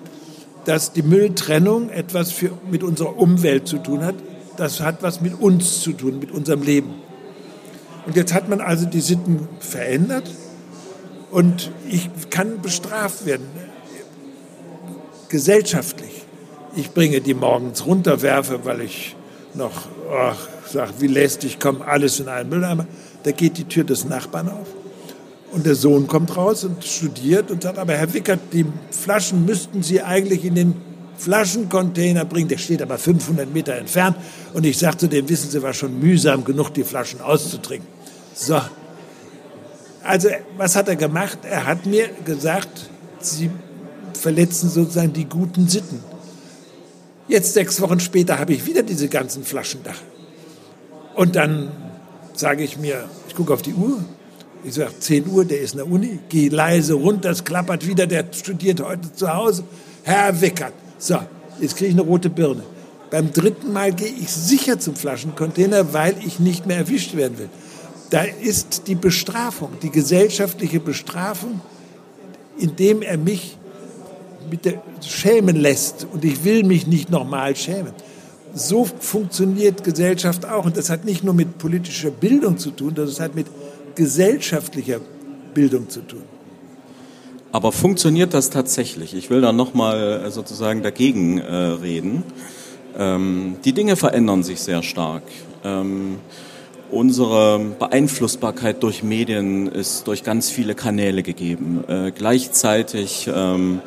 dass 0.66 0.94
die 0.94 1.02
Mülltrennung 1.02 1.90
etwas 1.90 2.32
für, 2.32 2.52
mit 2.70 2.84
unserer 2.84 3.18
Umwelt 3.18 3.68
zu 3.68 3.78
tun 3.78 4.04
hat. 4.04 4.16
Das 4.60 4.82
hat 4.82 5.02
was 5.04 5.22
mit 5.22 5.40
uns 5.40 5.80
zu 5.80 5.94
tun, 5.94 6.20
mit 6.20 6.32
unserem 6.32 6.64
Leben. 6.64 6.96
Und 8.06 8.18
jetzt 8.18 8.34
hat 8.34 8.50
man 8.50 8.60
also 8.60 8.86
die 8.86 9.00
Sitten 9.00 9.48
verändert 9.62 10.30
und 11.32 11.72
ich 11.88 12.10
kann 12.30 12.62
bestraft 12.62 13.26
werden, 13.26 13.48
gesellschaftlich. 15.30 16.26
Ich 16.76 16.92
bringe 16.92 17.22
die 17.22 17.34
morgens 17.34 17.86
runter, 17.86 18.22
werfe, 18.22 18.66
weil 18.66 18.82
ich 18.82 19.16
noch 19.54 19.88
sage, 20.68 20.92
wie 21.00 21.08
lästig, 21.08 21.60
komm, 21.62 21.82
alles 21.82 22.20
in 22.20 22.28
einen 22.28 22.50
Mülleimer. 22.50 22.86
Da 23.24 23.32
geht 23.32 23.58
die 23.58 23.64
Tür 23.64 23.86
des 23.86 24.04
Nachbarn 24.04 24.50
auf. 24.50 24.68
Und 25.54 25.66
der 25.66 25.76
Sohn 25.76 26.08
kommt 26.08 26.36
raus 26.36 26.66
und 26.66 26.84
studiert 26.84 27.50
und 27.50 27.64
sagt, 27.64 27.78
aber 27.78 27.94
Herr 27.94 28.14
Wickert, 28.14 28.42
die 28.52 28.66
Flaschen 28.92 29.46
müssten 29.46 29.84
Sie 29.84 30.02
eigentlich 30.02 30.44
in 30.44 30.56
den 30.56 30.89
Flaschencontainer 31.20 32.26
bringen. 32.26 32.48
Der 32.48 32.58
steht 32.58 32.82
aber 32.82 32.98
500 32.98 33.54
Meter 33.54 33.76
entfernt. 33.76 34.18
Und 34.54 34.66
ich 34.66 34.78
sagte 34.78 35.08
dem, 35.08 35.28
wissen 35.30 35.52
Sie, 35.52 35.62
war 35.62 35.74
schon 35.74 36.00
mühsam 36.00 36.44
genug, 36.44 36.74
die 36.74 36.84
Flaschen 36.84 37.22
auszutrinken. 37.22 37.88
So. 38.34 38.60
Also, 40.04 40.30
was 40.58 40.76
hat 40.76 40.88
er 40.88 40.96
gemacht? 40.96 41.40
Er 41.44 41.66
hat 41.66 41.86
mir 41.86 42.10
gesagt, 42.26 42.90
Sie 43.20 43.52
verletzen 44.14 44.70
sozusagen 44.70 45.14
die 45.14 45.26
guten 45.26 45.68
Sitten. 45.68 46.02
Jetzt, 47.28 47.54
sechs 47.54 47.80
Wochen 47.82 48.00
später, 48.00 48.40
habe 48.40 48.54
ich 48.54 48.66
wieder 48.66 48.82
diese 48.82 49.08
ganzen 49.08 49.44
Flaschen 49.44 49.82
da. 49.84 49.94
Und 51.16 51.36
dann 51.36 51.72
sage 52.34 52.64
ich 52.64 52.78
mir, 52.78 53.04
ich 53.28 53.36
gucke 53.36 53.54
auf 53.54 53.62
die 53.62 53.74
Uhr, 53.74 54.04
ich 54.64 54.74
sage, 54.74 54.92
10 54.98 55.28
Uhr, 55.28 55.46
der 55.46 55.62
ist 55.62 55.72
in 55.72 55.78
der 55.78 55.88
Uni, 55.88 56.20
geh 56.30 56.50
leise 56.50 56.94
runter, 56.94 57.30
es 57.30 57.44
klappert 57.44 57.86
wieder, 57.88 58.08
der 58.08 58.26
studiert 58.32 58.82
heute 58.82 59.14
zu 59.14 59.34
Hause. 59.34 59.64
Herr 60.04 60.40
Wickert. 60.42 60.74
So, 61.00 61.18
jetzt 61.60 61.78
kriege 61.78 61.90
ich 61.90 61.96
eine 61.96 62.04
rote 62.04 62.30
Birne. 62.30 62.64
Beim 63.10 63.32
dritten 63.32 63.74
Mal 63.74 63.94
gehe 63.94 64.08
ich 64.10 64.30
sicher 64.32 64.80
zum 64.80 64.96
Flaschencontainer, 64.96 65.94
weil 65.94 66.16
ich 66.26 66.40
nicht 66.40 66.68
mehr 66.68 66.78
erwischt 66.78 67.16
werden 67.16 67.40
will. 67.40 67.50
Da 68.10 68.24
ist 68.24 68.84
die 68.88 68.96
Bestrafung, 68.96 69.70
die 69.82 69.90
gesellschaftliche 69.90 70.80
Bestrafung, 70.80 71.62
indem 72.58 73.02
er 73.02 73.18
mich 73.18 73.58
mit 74.50 74.66
der 74.66 74.82
schämen 75.02 75.56
lässt. 75.56 76.06
Und 76.12 76.26
ich 76.26 76.44
will 76.44 76.64
mich 76.64 76.86
nicht 76.86 77.10
nochmal 77.10 77.56
schämen. 77.56 77.94
So 78.54 78.86
funktioniert 78.86 79.84
Gesellschaft 79.84 80.46
auch. 80.46 80.66
Und 80.66 80.76
das 80.76 80.90
hat 80.90 81.06
nicht 81.06 81.24
nur 81.24 81.34
mit 81.34 81.58
politischer 81.58 82.12
Bildung 82.12 82.58
zu 82.58 82.72
tun, 82.72 82.94
das 82.94 83.20
hat 83.20 83.36
mit 83.36 83.48
gesellschaftlicher 83.96 85.00
Bildung 85.54 85.90
zu 85.90 86.02
tun. 86.02 86.24
Aber 87.52 87.72
funktioniert 87.72 88.34
das 88.34 88.52
tatsächlich? 88.52 89.16
Ich 89.16 89.30
will 89.30 89.42
da 89.42 89.52
nochmal 89.52 90.24
äh, 90.26 90.32
sozusagen 90.32 90.84
dagegen 90.84 91.40
äh, 91.40 91.54
reden. 91.54 92.24
Ähm, 92.98 93.58
die 93.66 93.74
Dinge 93.74 93.96
verändern 93.96 94.44
sich 94.44 94.60
sehr 94.60 94.84
stark. 94.84 95.24
Ähm, 95.64 96.18
unsere 96.92 97.60
Beeinflussbarkeit 97.80 98.84
durch 98.84 99.02
Medien 99.02 99.68
ist 99.68 100.08
durch 100.08 100.24
ganz 100.24 100.52
viele 100.52 100.76
Kanäle 100.76 101.24
gegeben. 101.24 101.84
Äh, 101.88 102.12
gleichzeitig 102.12 103.28
ähm, 103.34 103.82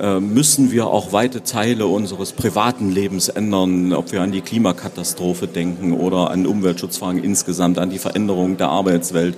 äh, 0.00 0.18
müssen 0.18 0.72
wir 0.72 0.88
auch 0.88 1.12
weite 1.12 1.44
Teile 1.44 1.86
unseres 1.86 2.32
privaten 2.32 2.90
Lebens 2.90 3.28
ändern, 3.28 3.92
ob 3.92 4.10
wir 4.10 4.20
an 4.20 4.32
die 4.32 4.40
Klimakatastrophe 4.40 5.46
denken 5.46 5.92
oder 5.92 6.30
an 6.30 6.44
Umweltschutzfragen 6.44 7.22
insgesamt, 7.22 7.78
an 7.78 7.90
die 7.90 7.98
Veränderung 7.98 8.56
der 8.56 8.68
Arbeitswelt. 8.68 9.36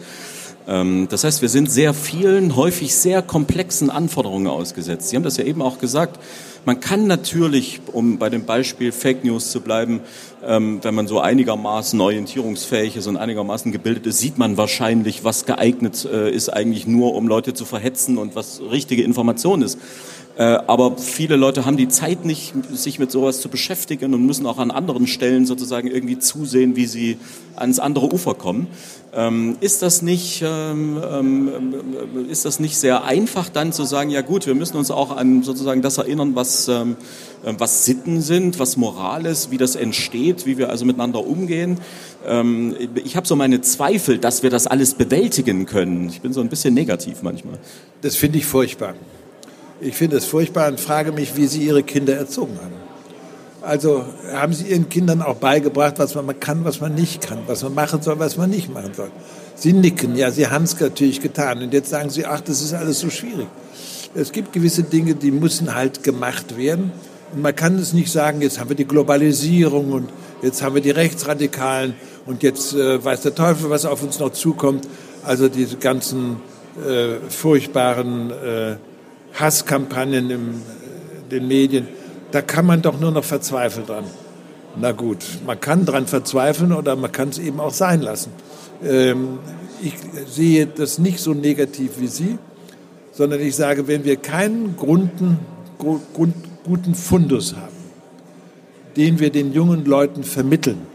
Ähm, 0.69 1.09
das 1.09 1.25
heißt, 1.25 1.41
wir 1.41 1.49
sind 1.49 1.71
sehr 1.71 1.95
vielen, 1.95 2.55
häufig 2.55 2.95
sehr 2.95 3.23
komplexen 3.23 3.89
Anforderungen 3.91 4.47
ausgesetzt. 4.47 5.09
Sie 5.09 5.17
haben 5.17 5.23
das 5.23 5.39
ja 5.39 5.45
eben 5.45 5.63
auch 5.63 5.79
gesagt. 5.79 6.21
Man 6.67 6.81
kann 6.81 7.07
natürlich, 7.07 7.81
um 7.93 8.19
bei 8.19 8.29
dem 8.29 8.45
Beispiel 8.45 8.93
Fake 8.93 9.25
News 9.25 9.51
zu 9.51 9.63
bleiben, 9.63 10.01
ähm, 10.47 10.81
wenn 10.83 10.95
man 10.95 11.07
so 11.07 11.21
einigermaßen 11.21 11.99
orientierungsfähig 11.99 12.97
ist 12.97 13.07
und 13.07 13.17
einigermaßen 13.17 13.73
gebildet 13.73 14.07
ist, 14.07 14.19
sieht 14.19 14.37
man 14.37 14.59
wahrscheinlich, 14.59 15.25
was 15.25 15.47
geeignet 15.47 16.05
äh, 16.05 16.31
ist 16.31 16.51
eigentlich 16.51 16.87
nur, 16.87 17.15
um 17.15 17.27
Leute 17.27 17.55
zu 17.55 17.65
verhetzen 17.65 18.19
und 18.19 18.37
was 18.37 18.61
richtige 18.71 19.03
Information 19.03 19.63
ist. 19.63 19.79
Äh, 20.39 20.61
aber 20.69 20.97
viele 20.99 21.35
Leute 21.35 21.67
haben 21.67 21.77
die 21.77 21.89
Zeit 21.89 22.25
nicht, 22.25 22.55
sich 22.73 23.01
mit 23.01 23.11
sowas 23.11 23.41
zu 23.41 23.49
beschäftigen 23.49 24.15
und 24.15 24.25
müssen 24.25 24.47
auch 24.47 24.59
an 24.59 24.71
anderen 24.71 25.09
Stellen 25.09 25.47
sozusagen 25.47 25.89
irgendwie 25.89 26.21
zusehen, 26.21 26.77
wie 26.77 26.87
sie 26.87 27.19
ans 27.57 27.81
andere 27.81 28.13
Ufer 28.13 28.35
kommen. 28.35 28.69
Ähm, 29.13 29.57
ist 29.61 29.83
das 29.83 30.01
nicht, 30.01 30.45
ähm, 30.47 31.03
ähm, 31.11 31.75
ist 32.31 32.45
das 32.45 32.61
nicht 32.61 32.77
sehr 32.77 33.03
einfach 33.03 33.49
dann 33.49 33.73
zu 33.73 33.83
sagen, 33.83 34.11
ja 34.11 34.21
gut, 34.21 34.47
wir 34.47 34.55
müssen 34.55 34.77
uns 34.77 34.93
auch 34.93 35.17
an 35.17 35.43
sozusagen 35.43 35.83
das 35.83 35.99
erinnern, 35.99 36.37
was, 36.37 36.69
ähm, 36.69 36.97
was 37.43 37.85
Sitten 37.85 38.21
sind, 38.21 38.61
was 38.61 38.77
Moral 38.77 39.27
ist, 39.27 39.51
wie 39.51 39.59
das 39.59 39.75
entsteht, 39.75 40.47
wie 40.47 40.57
wir 40.57 40.71
also 40.71 40.85
miteinander 40.85 41.27
umgehen. 41.27 41.79
Ähm, 42.25 42.77
ich 42.95 43.17
habe 43.17 43.27
so 43.27 43.35
meine 43.35 43.61
Zweifel, 43.63 44.19
dass 44.19 44.45
wir 44.45 44.51
das 44.51 44.69
alles 44.69 44.95
bewältigen 44.95 45.67
können. 45.67 46.09
Ich 46.11 46.21
bin 46.21 46.33
so 46.33 46.41
ein 46.41 46.49
bisschen 46.49 46.75
negativ 46.75 47.23
manchmal. 47.23 47.59
Das 48.03 48.15
finde 48.15 48.39
ich 48.39 48.47
furchtbar. 48.47 48.95
Ich 49.81 49.95
finde 49.95 50.17
es 50.17 50.25
furchtbar 50.25 50.69
und 50.69 50.81
frage 50.81 51.13
mich, 51.13 51.37
wie 51.37 51.47
Sie 51.47 51.63
Ihre 51.63 51.85
Kinder 51.85 52.17
erzogen 52.17 52.59
haben. 52.61 52.75
Also 53.63 54.05
haben 54.33 54.53
Sie 54.53 54.67
Ihren 54.67 54.89
Kindern 54.89 55.23
auch 55.23 55.37
beigebracht, 55.37 55.95
was 55.99 56.15
man 56.17 56.41
kann, 56.41 56.65
was 56.65 56.81
man 56.81 56.95
nicht 56.95 57.27
kann, 57.27 57.41
was 57.47 57.63
man 57.63 57.75
machen 57.75 58.03
soll, 58.03 58.19
was 58.19 58.37
man 58.37 58.51
nicht 58.51 58.73
machen 58.73 58.95
soll. 58.95 59.11
Sie 59.55 59.73
nicken, 59.73 60.17
ja, 60.17 60.33
Sie 60.33 60.49
haben 60.49 60.65
es 60.65 60.79
natürlich 60.81 61.21
getan. 61.21 61.63
Und 61.63 61.73
jetzt 61.73 61.91
sagen 61.91 62.11
Sie, 62.11 62.27
ach, 62.27 62.41
das 62.41 62.61
ist 62.61 62.75
alles 62.75 62.99
so 62.99 63.09
schwierig. 63.09 63.47
Es 64.15 64.33
gibt 64.33 64.53
gewisse 64.53 64.83
Dinge, 64.83 65.15
die 65.15 65.31
müssen 65.31 65.75
halt 65.75 66.03
gemacht 66.03 66.57
werden. 66.57 66.91
Und 67.33 67.43
man 67.43 67.55
kann 67.55 67.79
es 67.79 67.93
nicht 67.93 68.11
sagen, 68.11 68.41
jetzt 68.41 68.59
haben 68.59 68.71
wir 68.71 68.77
die 68.77 68.87
Globalisierung 68.87 69.93
und 69.93 70.09
jetzt 70.43 70.63
haben 70.63 70.75
wir 70.75 70.83
die 70.83 70.91
Rechtsradikalen 70.91 71.95
und 72.27 72.43
jetzt 72.43 72.75
äh, 72.75 73.05
weiß 73.05 73.23
der 73.23 73.35
Teufel, 73.35 73.71
was 73.71 73.85
auf 73.85 74.03
uns 74.03 74.19
noch 74.19 74.33
zukommt. 74.33 74.89
Also 75.25 75.49
diese 75.49 75.77
ganzen 75.77 76.37
äh, 76.85 77.17
furchtbaren 77.29 78.31
äh, 78.31 78.77
Hasskampagnen 79.35 80.31
in 80.31 80.41
äh, 80.41 81.31
den 81.31 81.49
Medien 81.49 81.89
da 82.31 82.43
kann 82.43 82.67
man 82.67 82.83
doch 82.83 83.01
nur 83.01 83.11
noch 83.11 83.25
verzweifeln 83.25 83.87
dran. 83.87 84.05
Na 84.81 84.93
gut, 84.93 85.25
man 85.47 85.59
kann 85.59 85.87
dran 85.87 86.07
verzweifeln 86.07 86.73
oder 86.73 86.95
man 86.95 87.11
kann 87.11 87.31
es 87.31 87.39
eben 87.39 87.59
auch 87.59 87.73
sein 87.73 88.03
lassen. 88.03 88.33
Ähm, 88.85 89.39
ich 89.83 89.95
sehe 90.27 90.67
das 90.67 90.99
nicht 90.99 91.21
so 91.21 91.33
negativ 91.33 91.93
wie 91.99 92.07
Sie, 92.07 92.39
sondern 93.13 93.41
ich 93.41 93.57
sage, 93.57 93.89
wenn 93.89 94.05
wir 94.05 94.17
keinen 94.17 94.77
Grunden, 94.77 95.39
Grund, 95.79 96.35
guten 96.65 96.95
Fundus 96.95 97.55
haben, 97.57 97.77
den 98.97 99.21
wir 99.21 99.31
den 99.31 99.53
jungen 99.53 99.85
Leuten 99.85 100.23
vermitteln, 100.23 100.87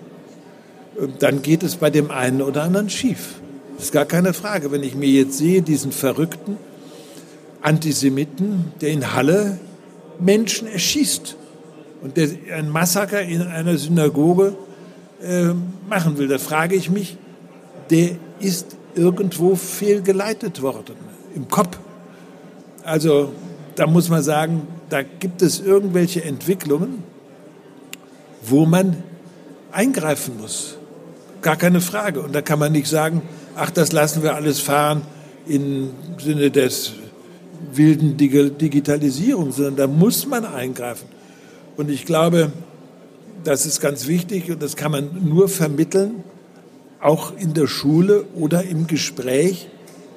äh, 0.99 1.07
dann 1.19 1.41
geht 1.41 1.63
es 1.63 1.77
bei 1.77 1.89
dem 1.89 2.11
einen 2.11 2.41
oder 2.41 2.63
anderen 2.63 2.89
schief. 2.89 3.35
Das 3.75 3.85
ist 3.85 3.91
gar 3.91 4.05
keine 4.05 4.33
Frage. 4.33 4.71
Wenn 4.71 4.83
ich 4.83 4.95
mir 4.95 5.09
jetzt 5.09 5.37
sehe, 5.37 5.63
diesen 5.63 5.91
verrückten 5.91 6.57
Antisemiten, 7.63 8.73
der 8.81 8.89
in 8.89 9.13
Halle 9.13 9.57
Menschen 10.19 10.67
erschießt 10.67 11.35
und 12.01 12.17
der 12.17 12.29
ein 12.53 12.69
Massaker 12.69 13.21
in 13.21 13.41
einer 13.41 13.77
Synagoge 13.77 14.55
äh, 15.21 15.51
machen 15.87 16.17
will, 16.17 16.27
da 16.27 16.37
frage 16.37 16.75
ich 16.75 16.89
mich, 16.89 17.17
der 17.89 18.11
ist 18.39 18.75
irgendwo 18.95 19.55
fehlgeleitet 19.55 20.61
worden 20.61 20.95
im 21.35 21.47
Kopf. 21.47 21.79
Also 22.83 23.31
da 23.75 23.87
muss 23.87 24.09
man 24.09 24.21
sagen, 24.21 24.67
da 24.89 25.01
gibt 25.01 25.41
es 25.41 25.61
irgendwelche 25.61 26.23
Entwicklungen, 26.23 27.03
wo 28.43 28.65
man 28.65 29.01
eingreifen 29.71 30.37
muss. 30.39 30.77
Gar 31.41 31.55
keine 31.55 31.81
Frage. 31.81 32.21
Und 32.21 32.35
da 32.35 32.41
kann 32.41 32.59
man 32.59 32.73
nicht 32.73 32.87
sagen, 32.87 33.21
ach, 33.55 33.71
das 33.71 33.93
lassen 33.93 34.21
wir 34.21 34.35
alles 34.35 34.59
fahren 34.59 35.01
im 35.47 35.91
Sinne 36.19 36.51
des 36.51 36.93
wilden 37.73 38.17
Digitalisierung, 38.17 39.51
sondern 39.51 39.75
da 39.75 39.87
muss 39.87 40.27
man 40.27 40.45
eingreifen. 40.45 41.07
Und 41.77 41.89
ich 41.89 42.05
glaube, 42.05 42.51
das 43.43 43.65
ist 43.65 43.81
ganz 43.81 44.07
wichtig 44.07 44.51
und 44.51 44.61
das 44.61 44.75
kann 44.75 44.91
man 44.91 45.09
nur 45.27 45.49
vermitteln, 45.49 46.23
auch 47.01 47.33
in 47.37 47.53
der 47.53 47.67
Schule 47.67 48.25
oder 48.35 48.63
im 48.63 48.87
Gespräch, 48.87 49.67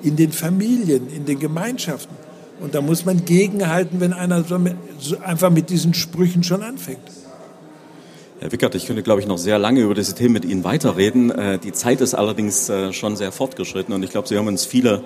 in 0.02 0.16
den 0.16 0.32
Familien, 0.32 1.08
in 1.14 1.24
den 1.24 1.38
Gemeinschaften. 1.38 2.14
Und 2.60 2.74
da 2.74 2.80
muss 2.80 3.04
man 3.04 3.24
gegenhalten, 3.24 4.00
wenn 4.00 4.12
einer 4.12 4.44
so 4.44 4.58
mit, 4.58 4.76
so 4.98 5.18
einfach 5.18 5.50
mit 5.50 5.68
diesen 5.68 5.94
Sprüchen 5.94 6.42
schon 6.42 6.62
anfängt. 6.62 7.00
Herr 8.38 8.52
Wickert, 8.52 8.74
ich 8.74 8.86
könnte, 8.86 9.02
glaube 9.02 9.20
ich, 9.20 9.26
noch 9.26 9.38
sehr 9.38 9.58
lange 9.58 9.80
über 9.80 9.94
diese 9.94 10.14
Themen 10.14 10.34
mit 10.34 10.44
Ihnen 10.44 10.62
weiterreden. 10.62 11.30
Äh, 11.30 11.58
die 11.58 11.72
Zeit 11.72 12.00
ist 12.00 12.14
allerdings 12.14 12.68
äh, 12.68 12.92
schon 12.92 13.16
sehr 13.16 13.32
fortgeschritten 13.32 13.94
und 13.94 14.02
ich 14.02 14.10
glaube, 14.10 14.28
Sie 14.28 14.36
haben 14.36 14.46
uns 14.46 14.64
viele 14.64 15.02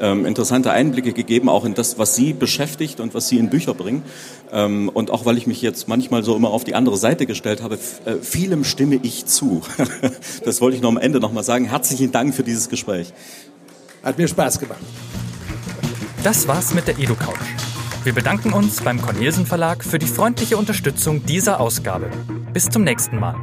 ähm, 0.00 0.26
interessante 0.26 0.70
Einblicke 0.70 1.12
gegeben, 1.12 1.48
auch 1.48 1.64
in 1.64 1.74
das, 1.74 1.98
was 1.98 2.14
Sie 2.16 2.32
beschäftigt 2.32 3.00
und 3.00 3.14
was 3.14 3.28
Sie 3.28 3.38
in 3.38 3.50
Bücher 3.50 3.74
bringen. 3.74 4.02
Ähm, 4.52 4.88
und 4.88 5.10
auch 5.10 5.24
weil 5.24 5.36
ich 5.36 5.46
mich 5.46 5.62
jetzt 5.62 5.88
manchmal 5.88 6.22
so 6.22 6.36
immer 6.36 6.50
auf 6.50 6.64
die 6.64 6.74
andere 6.74 6.96
Seite 6.96 7.26
gestellt 7.26 7.62
habe, 7.62 7.78
äh, 8.04 8.16
vielem 8.20 8.64
stimme 8.64 8.98
ich 9.02 9.26
zu. 9.26 9.62
das 10.44 10.60
wollte 10.60 10.76
ich 10.76 10.82
noch 10.82 10.90
am 10.90 10.98
Ende 10.98 11.20
noch 11.20 11.32
mal 11.32 11.42
sagen. 11.42 11.66
Herzlichen 11.66 12.12
Dank 12.12 12.34
für 12.34 12.42
dieses 12.42 12.68
Gespräch. 12.68 13.12
Hat 14.02 14.18
mir 14.18 14.28
Spaß 14.28 14.58
gemacht. 14.58 14.80
Das 16.22 16.48
war's 16.48 16.74
mit 16.74 16.86
der 16.88 16.98
EduCouch. 16.98 17.34
Wir 18.04 18.12
bedanken 18.12 18.52
uns 18.52 18.80
beim 18.82 19.02
Cornelsen 19.02 19.46
Verlag 19.46 19.82
für 19.82 19.98
die 19.98 20.06
freundliche 20.06 20.56
Unterstützung 20.56 21.26
dieser 21.26 21.60
Ausgabe. 21.60 22.08
Bis 22.52 22.68
zum 22.68 22.84
nächsten 22.84 23.18
Mal. 23.18 23.34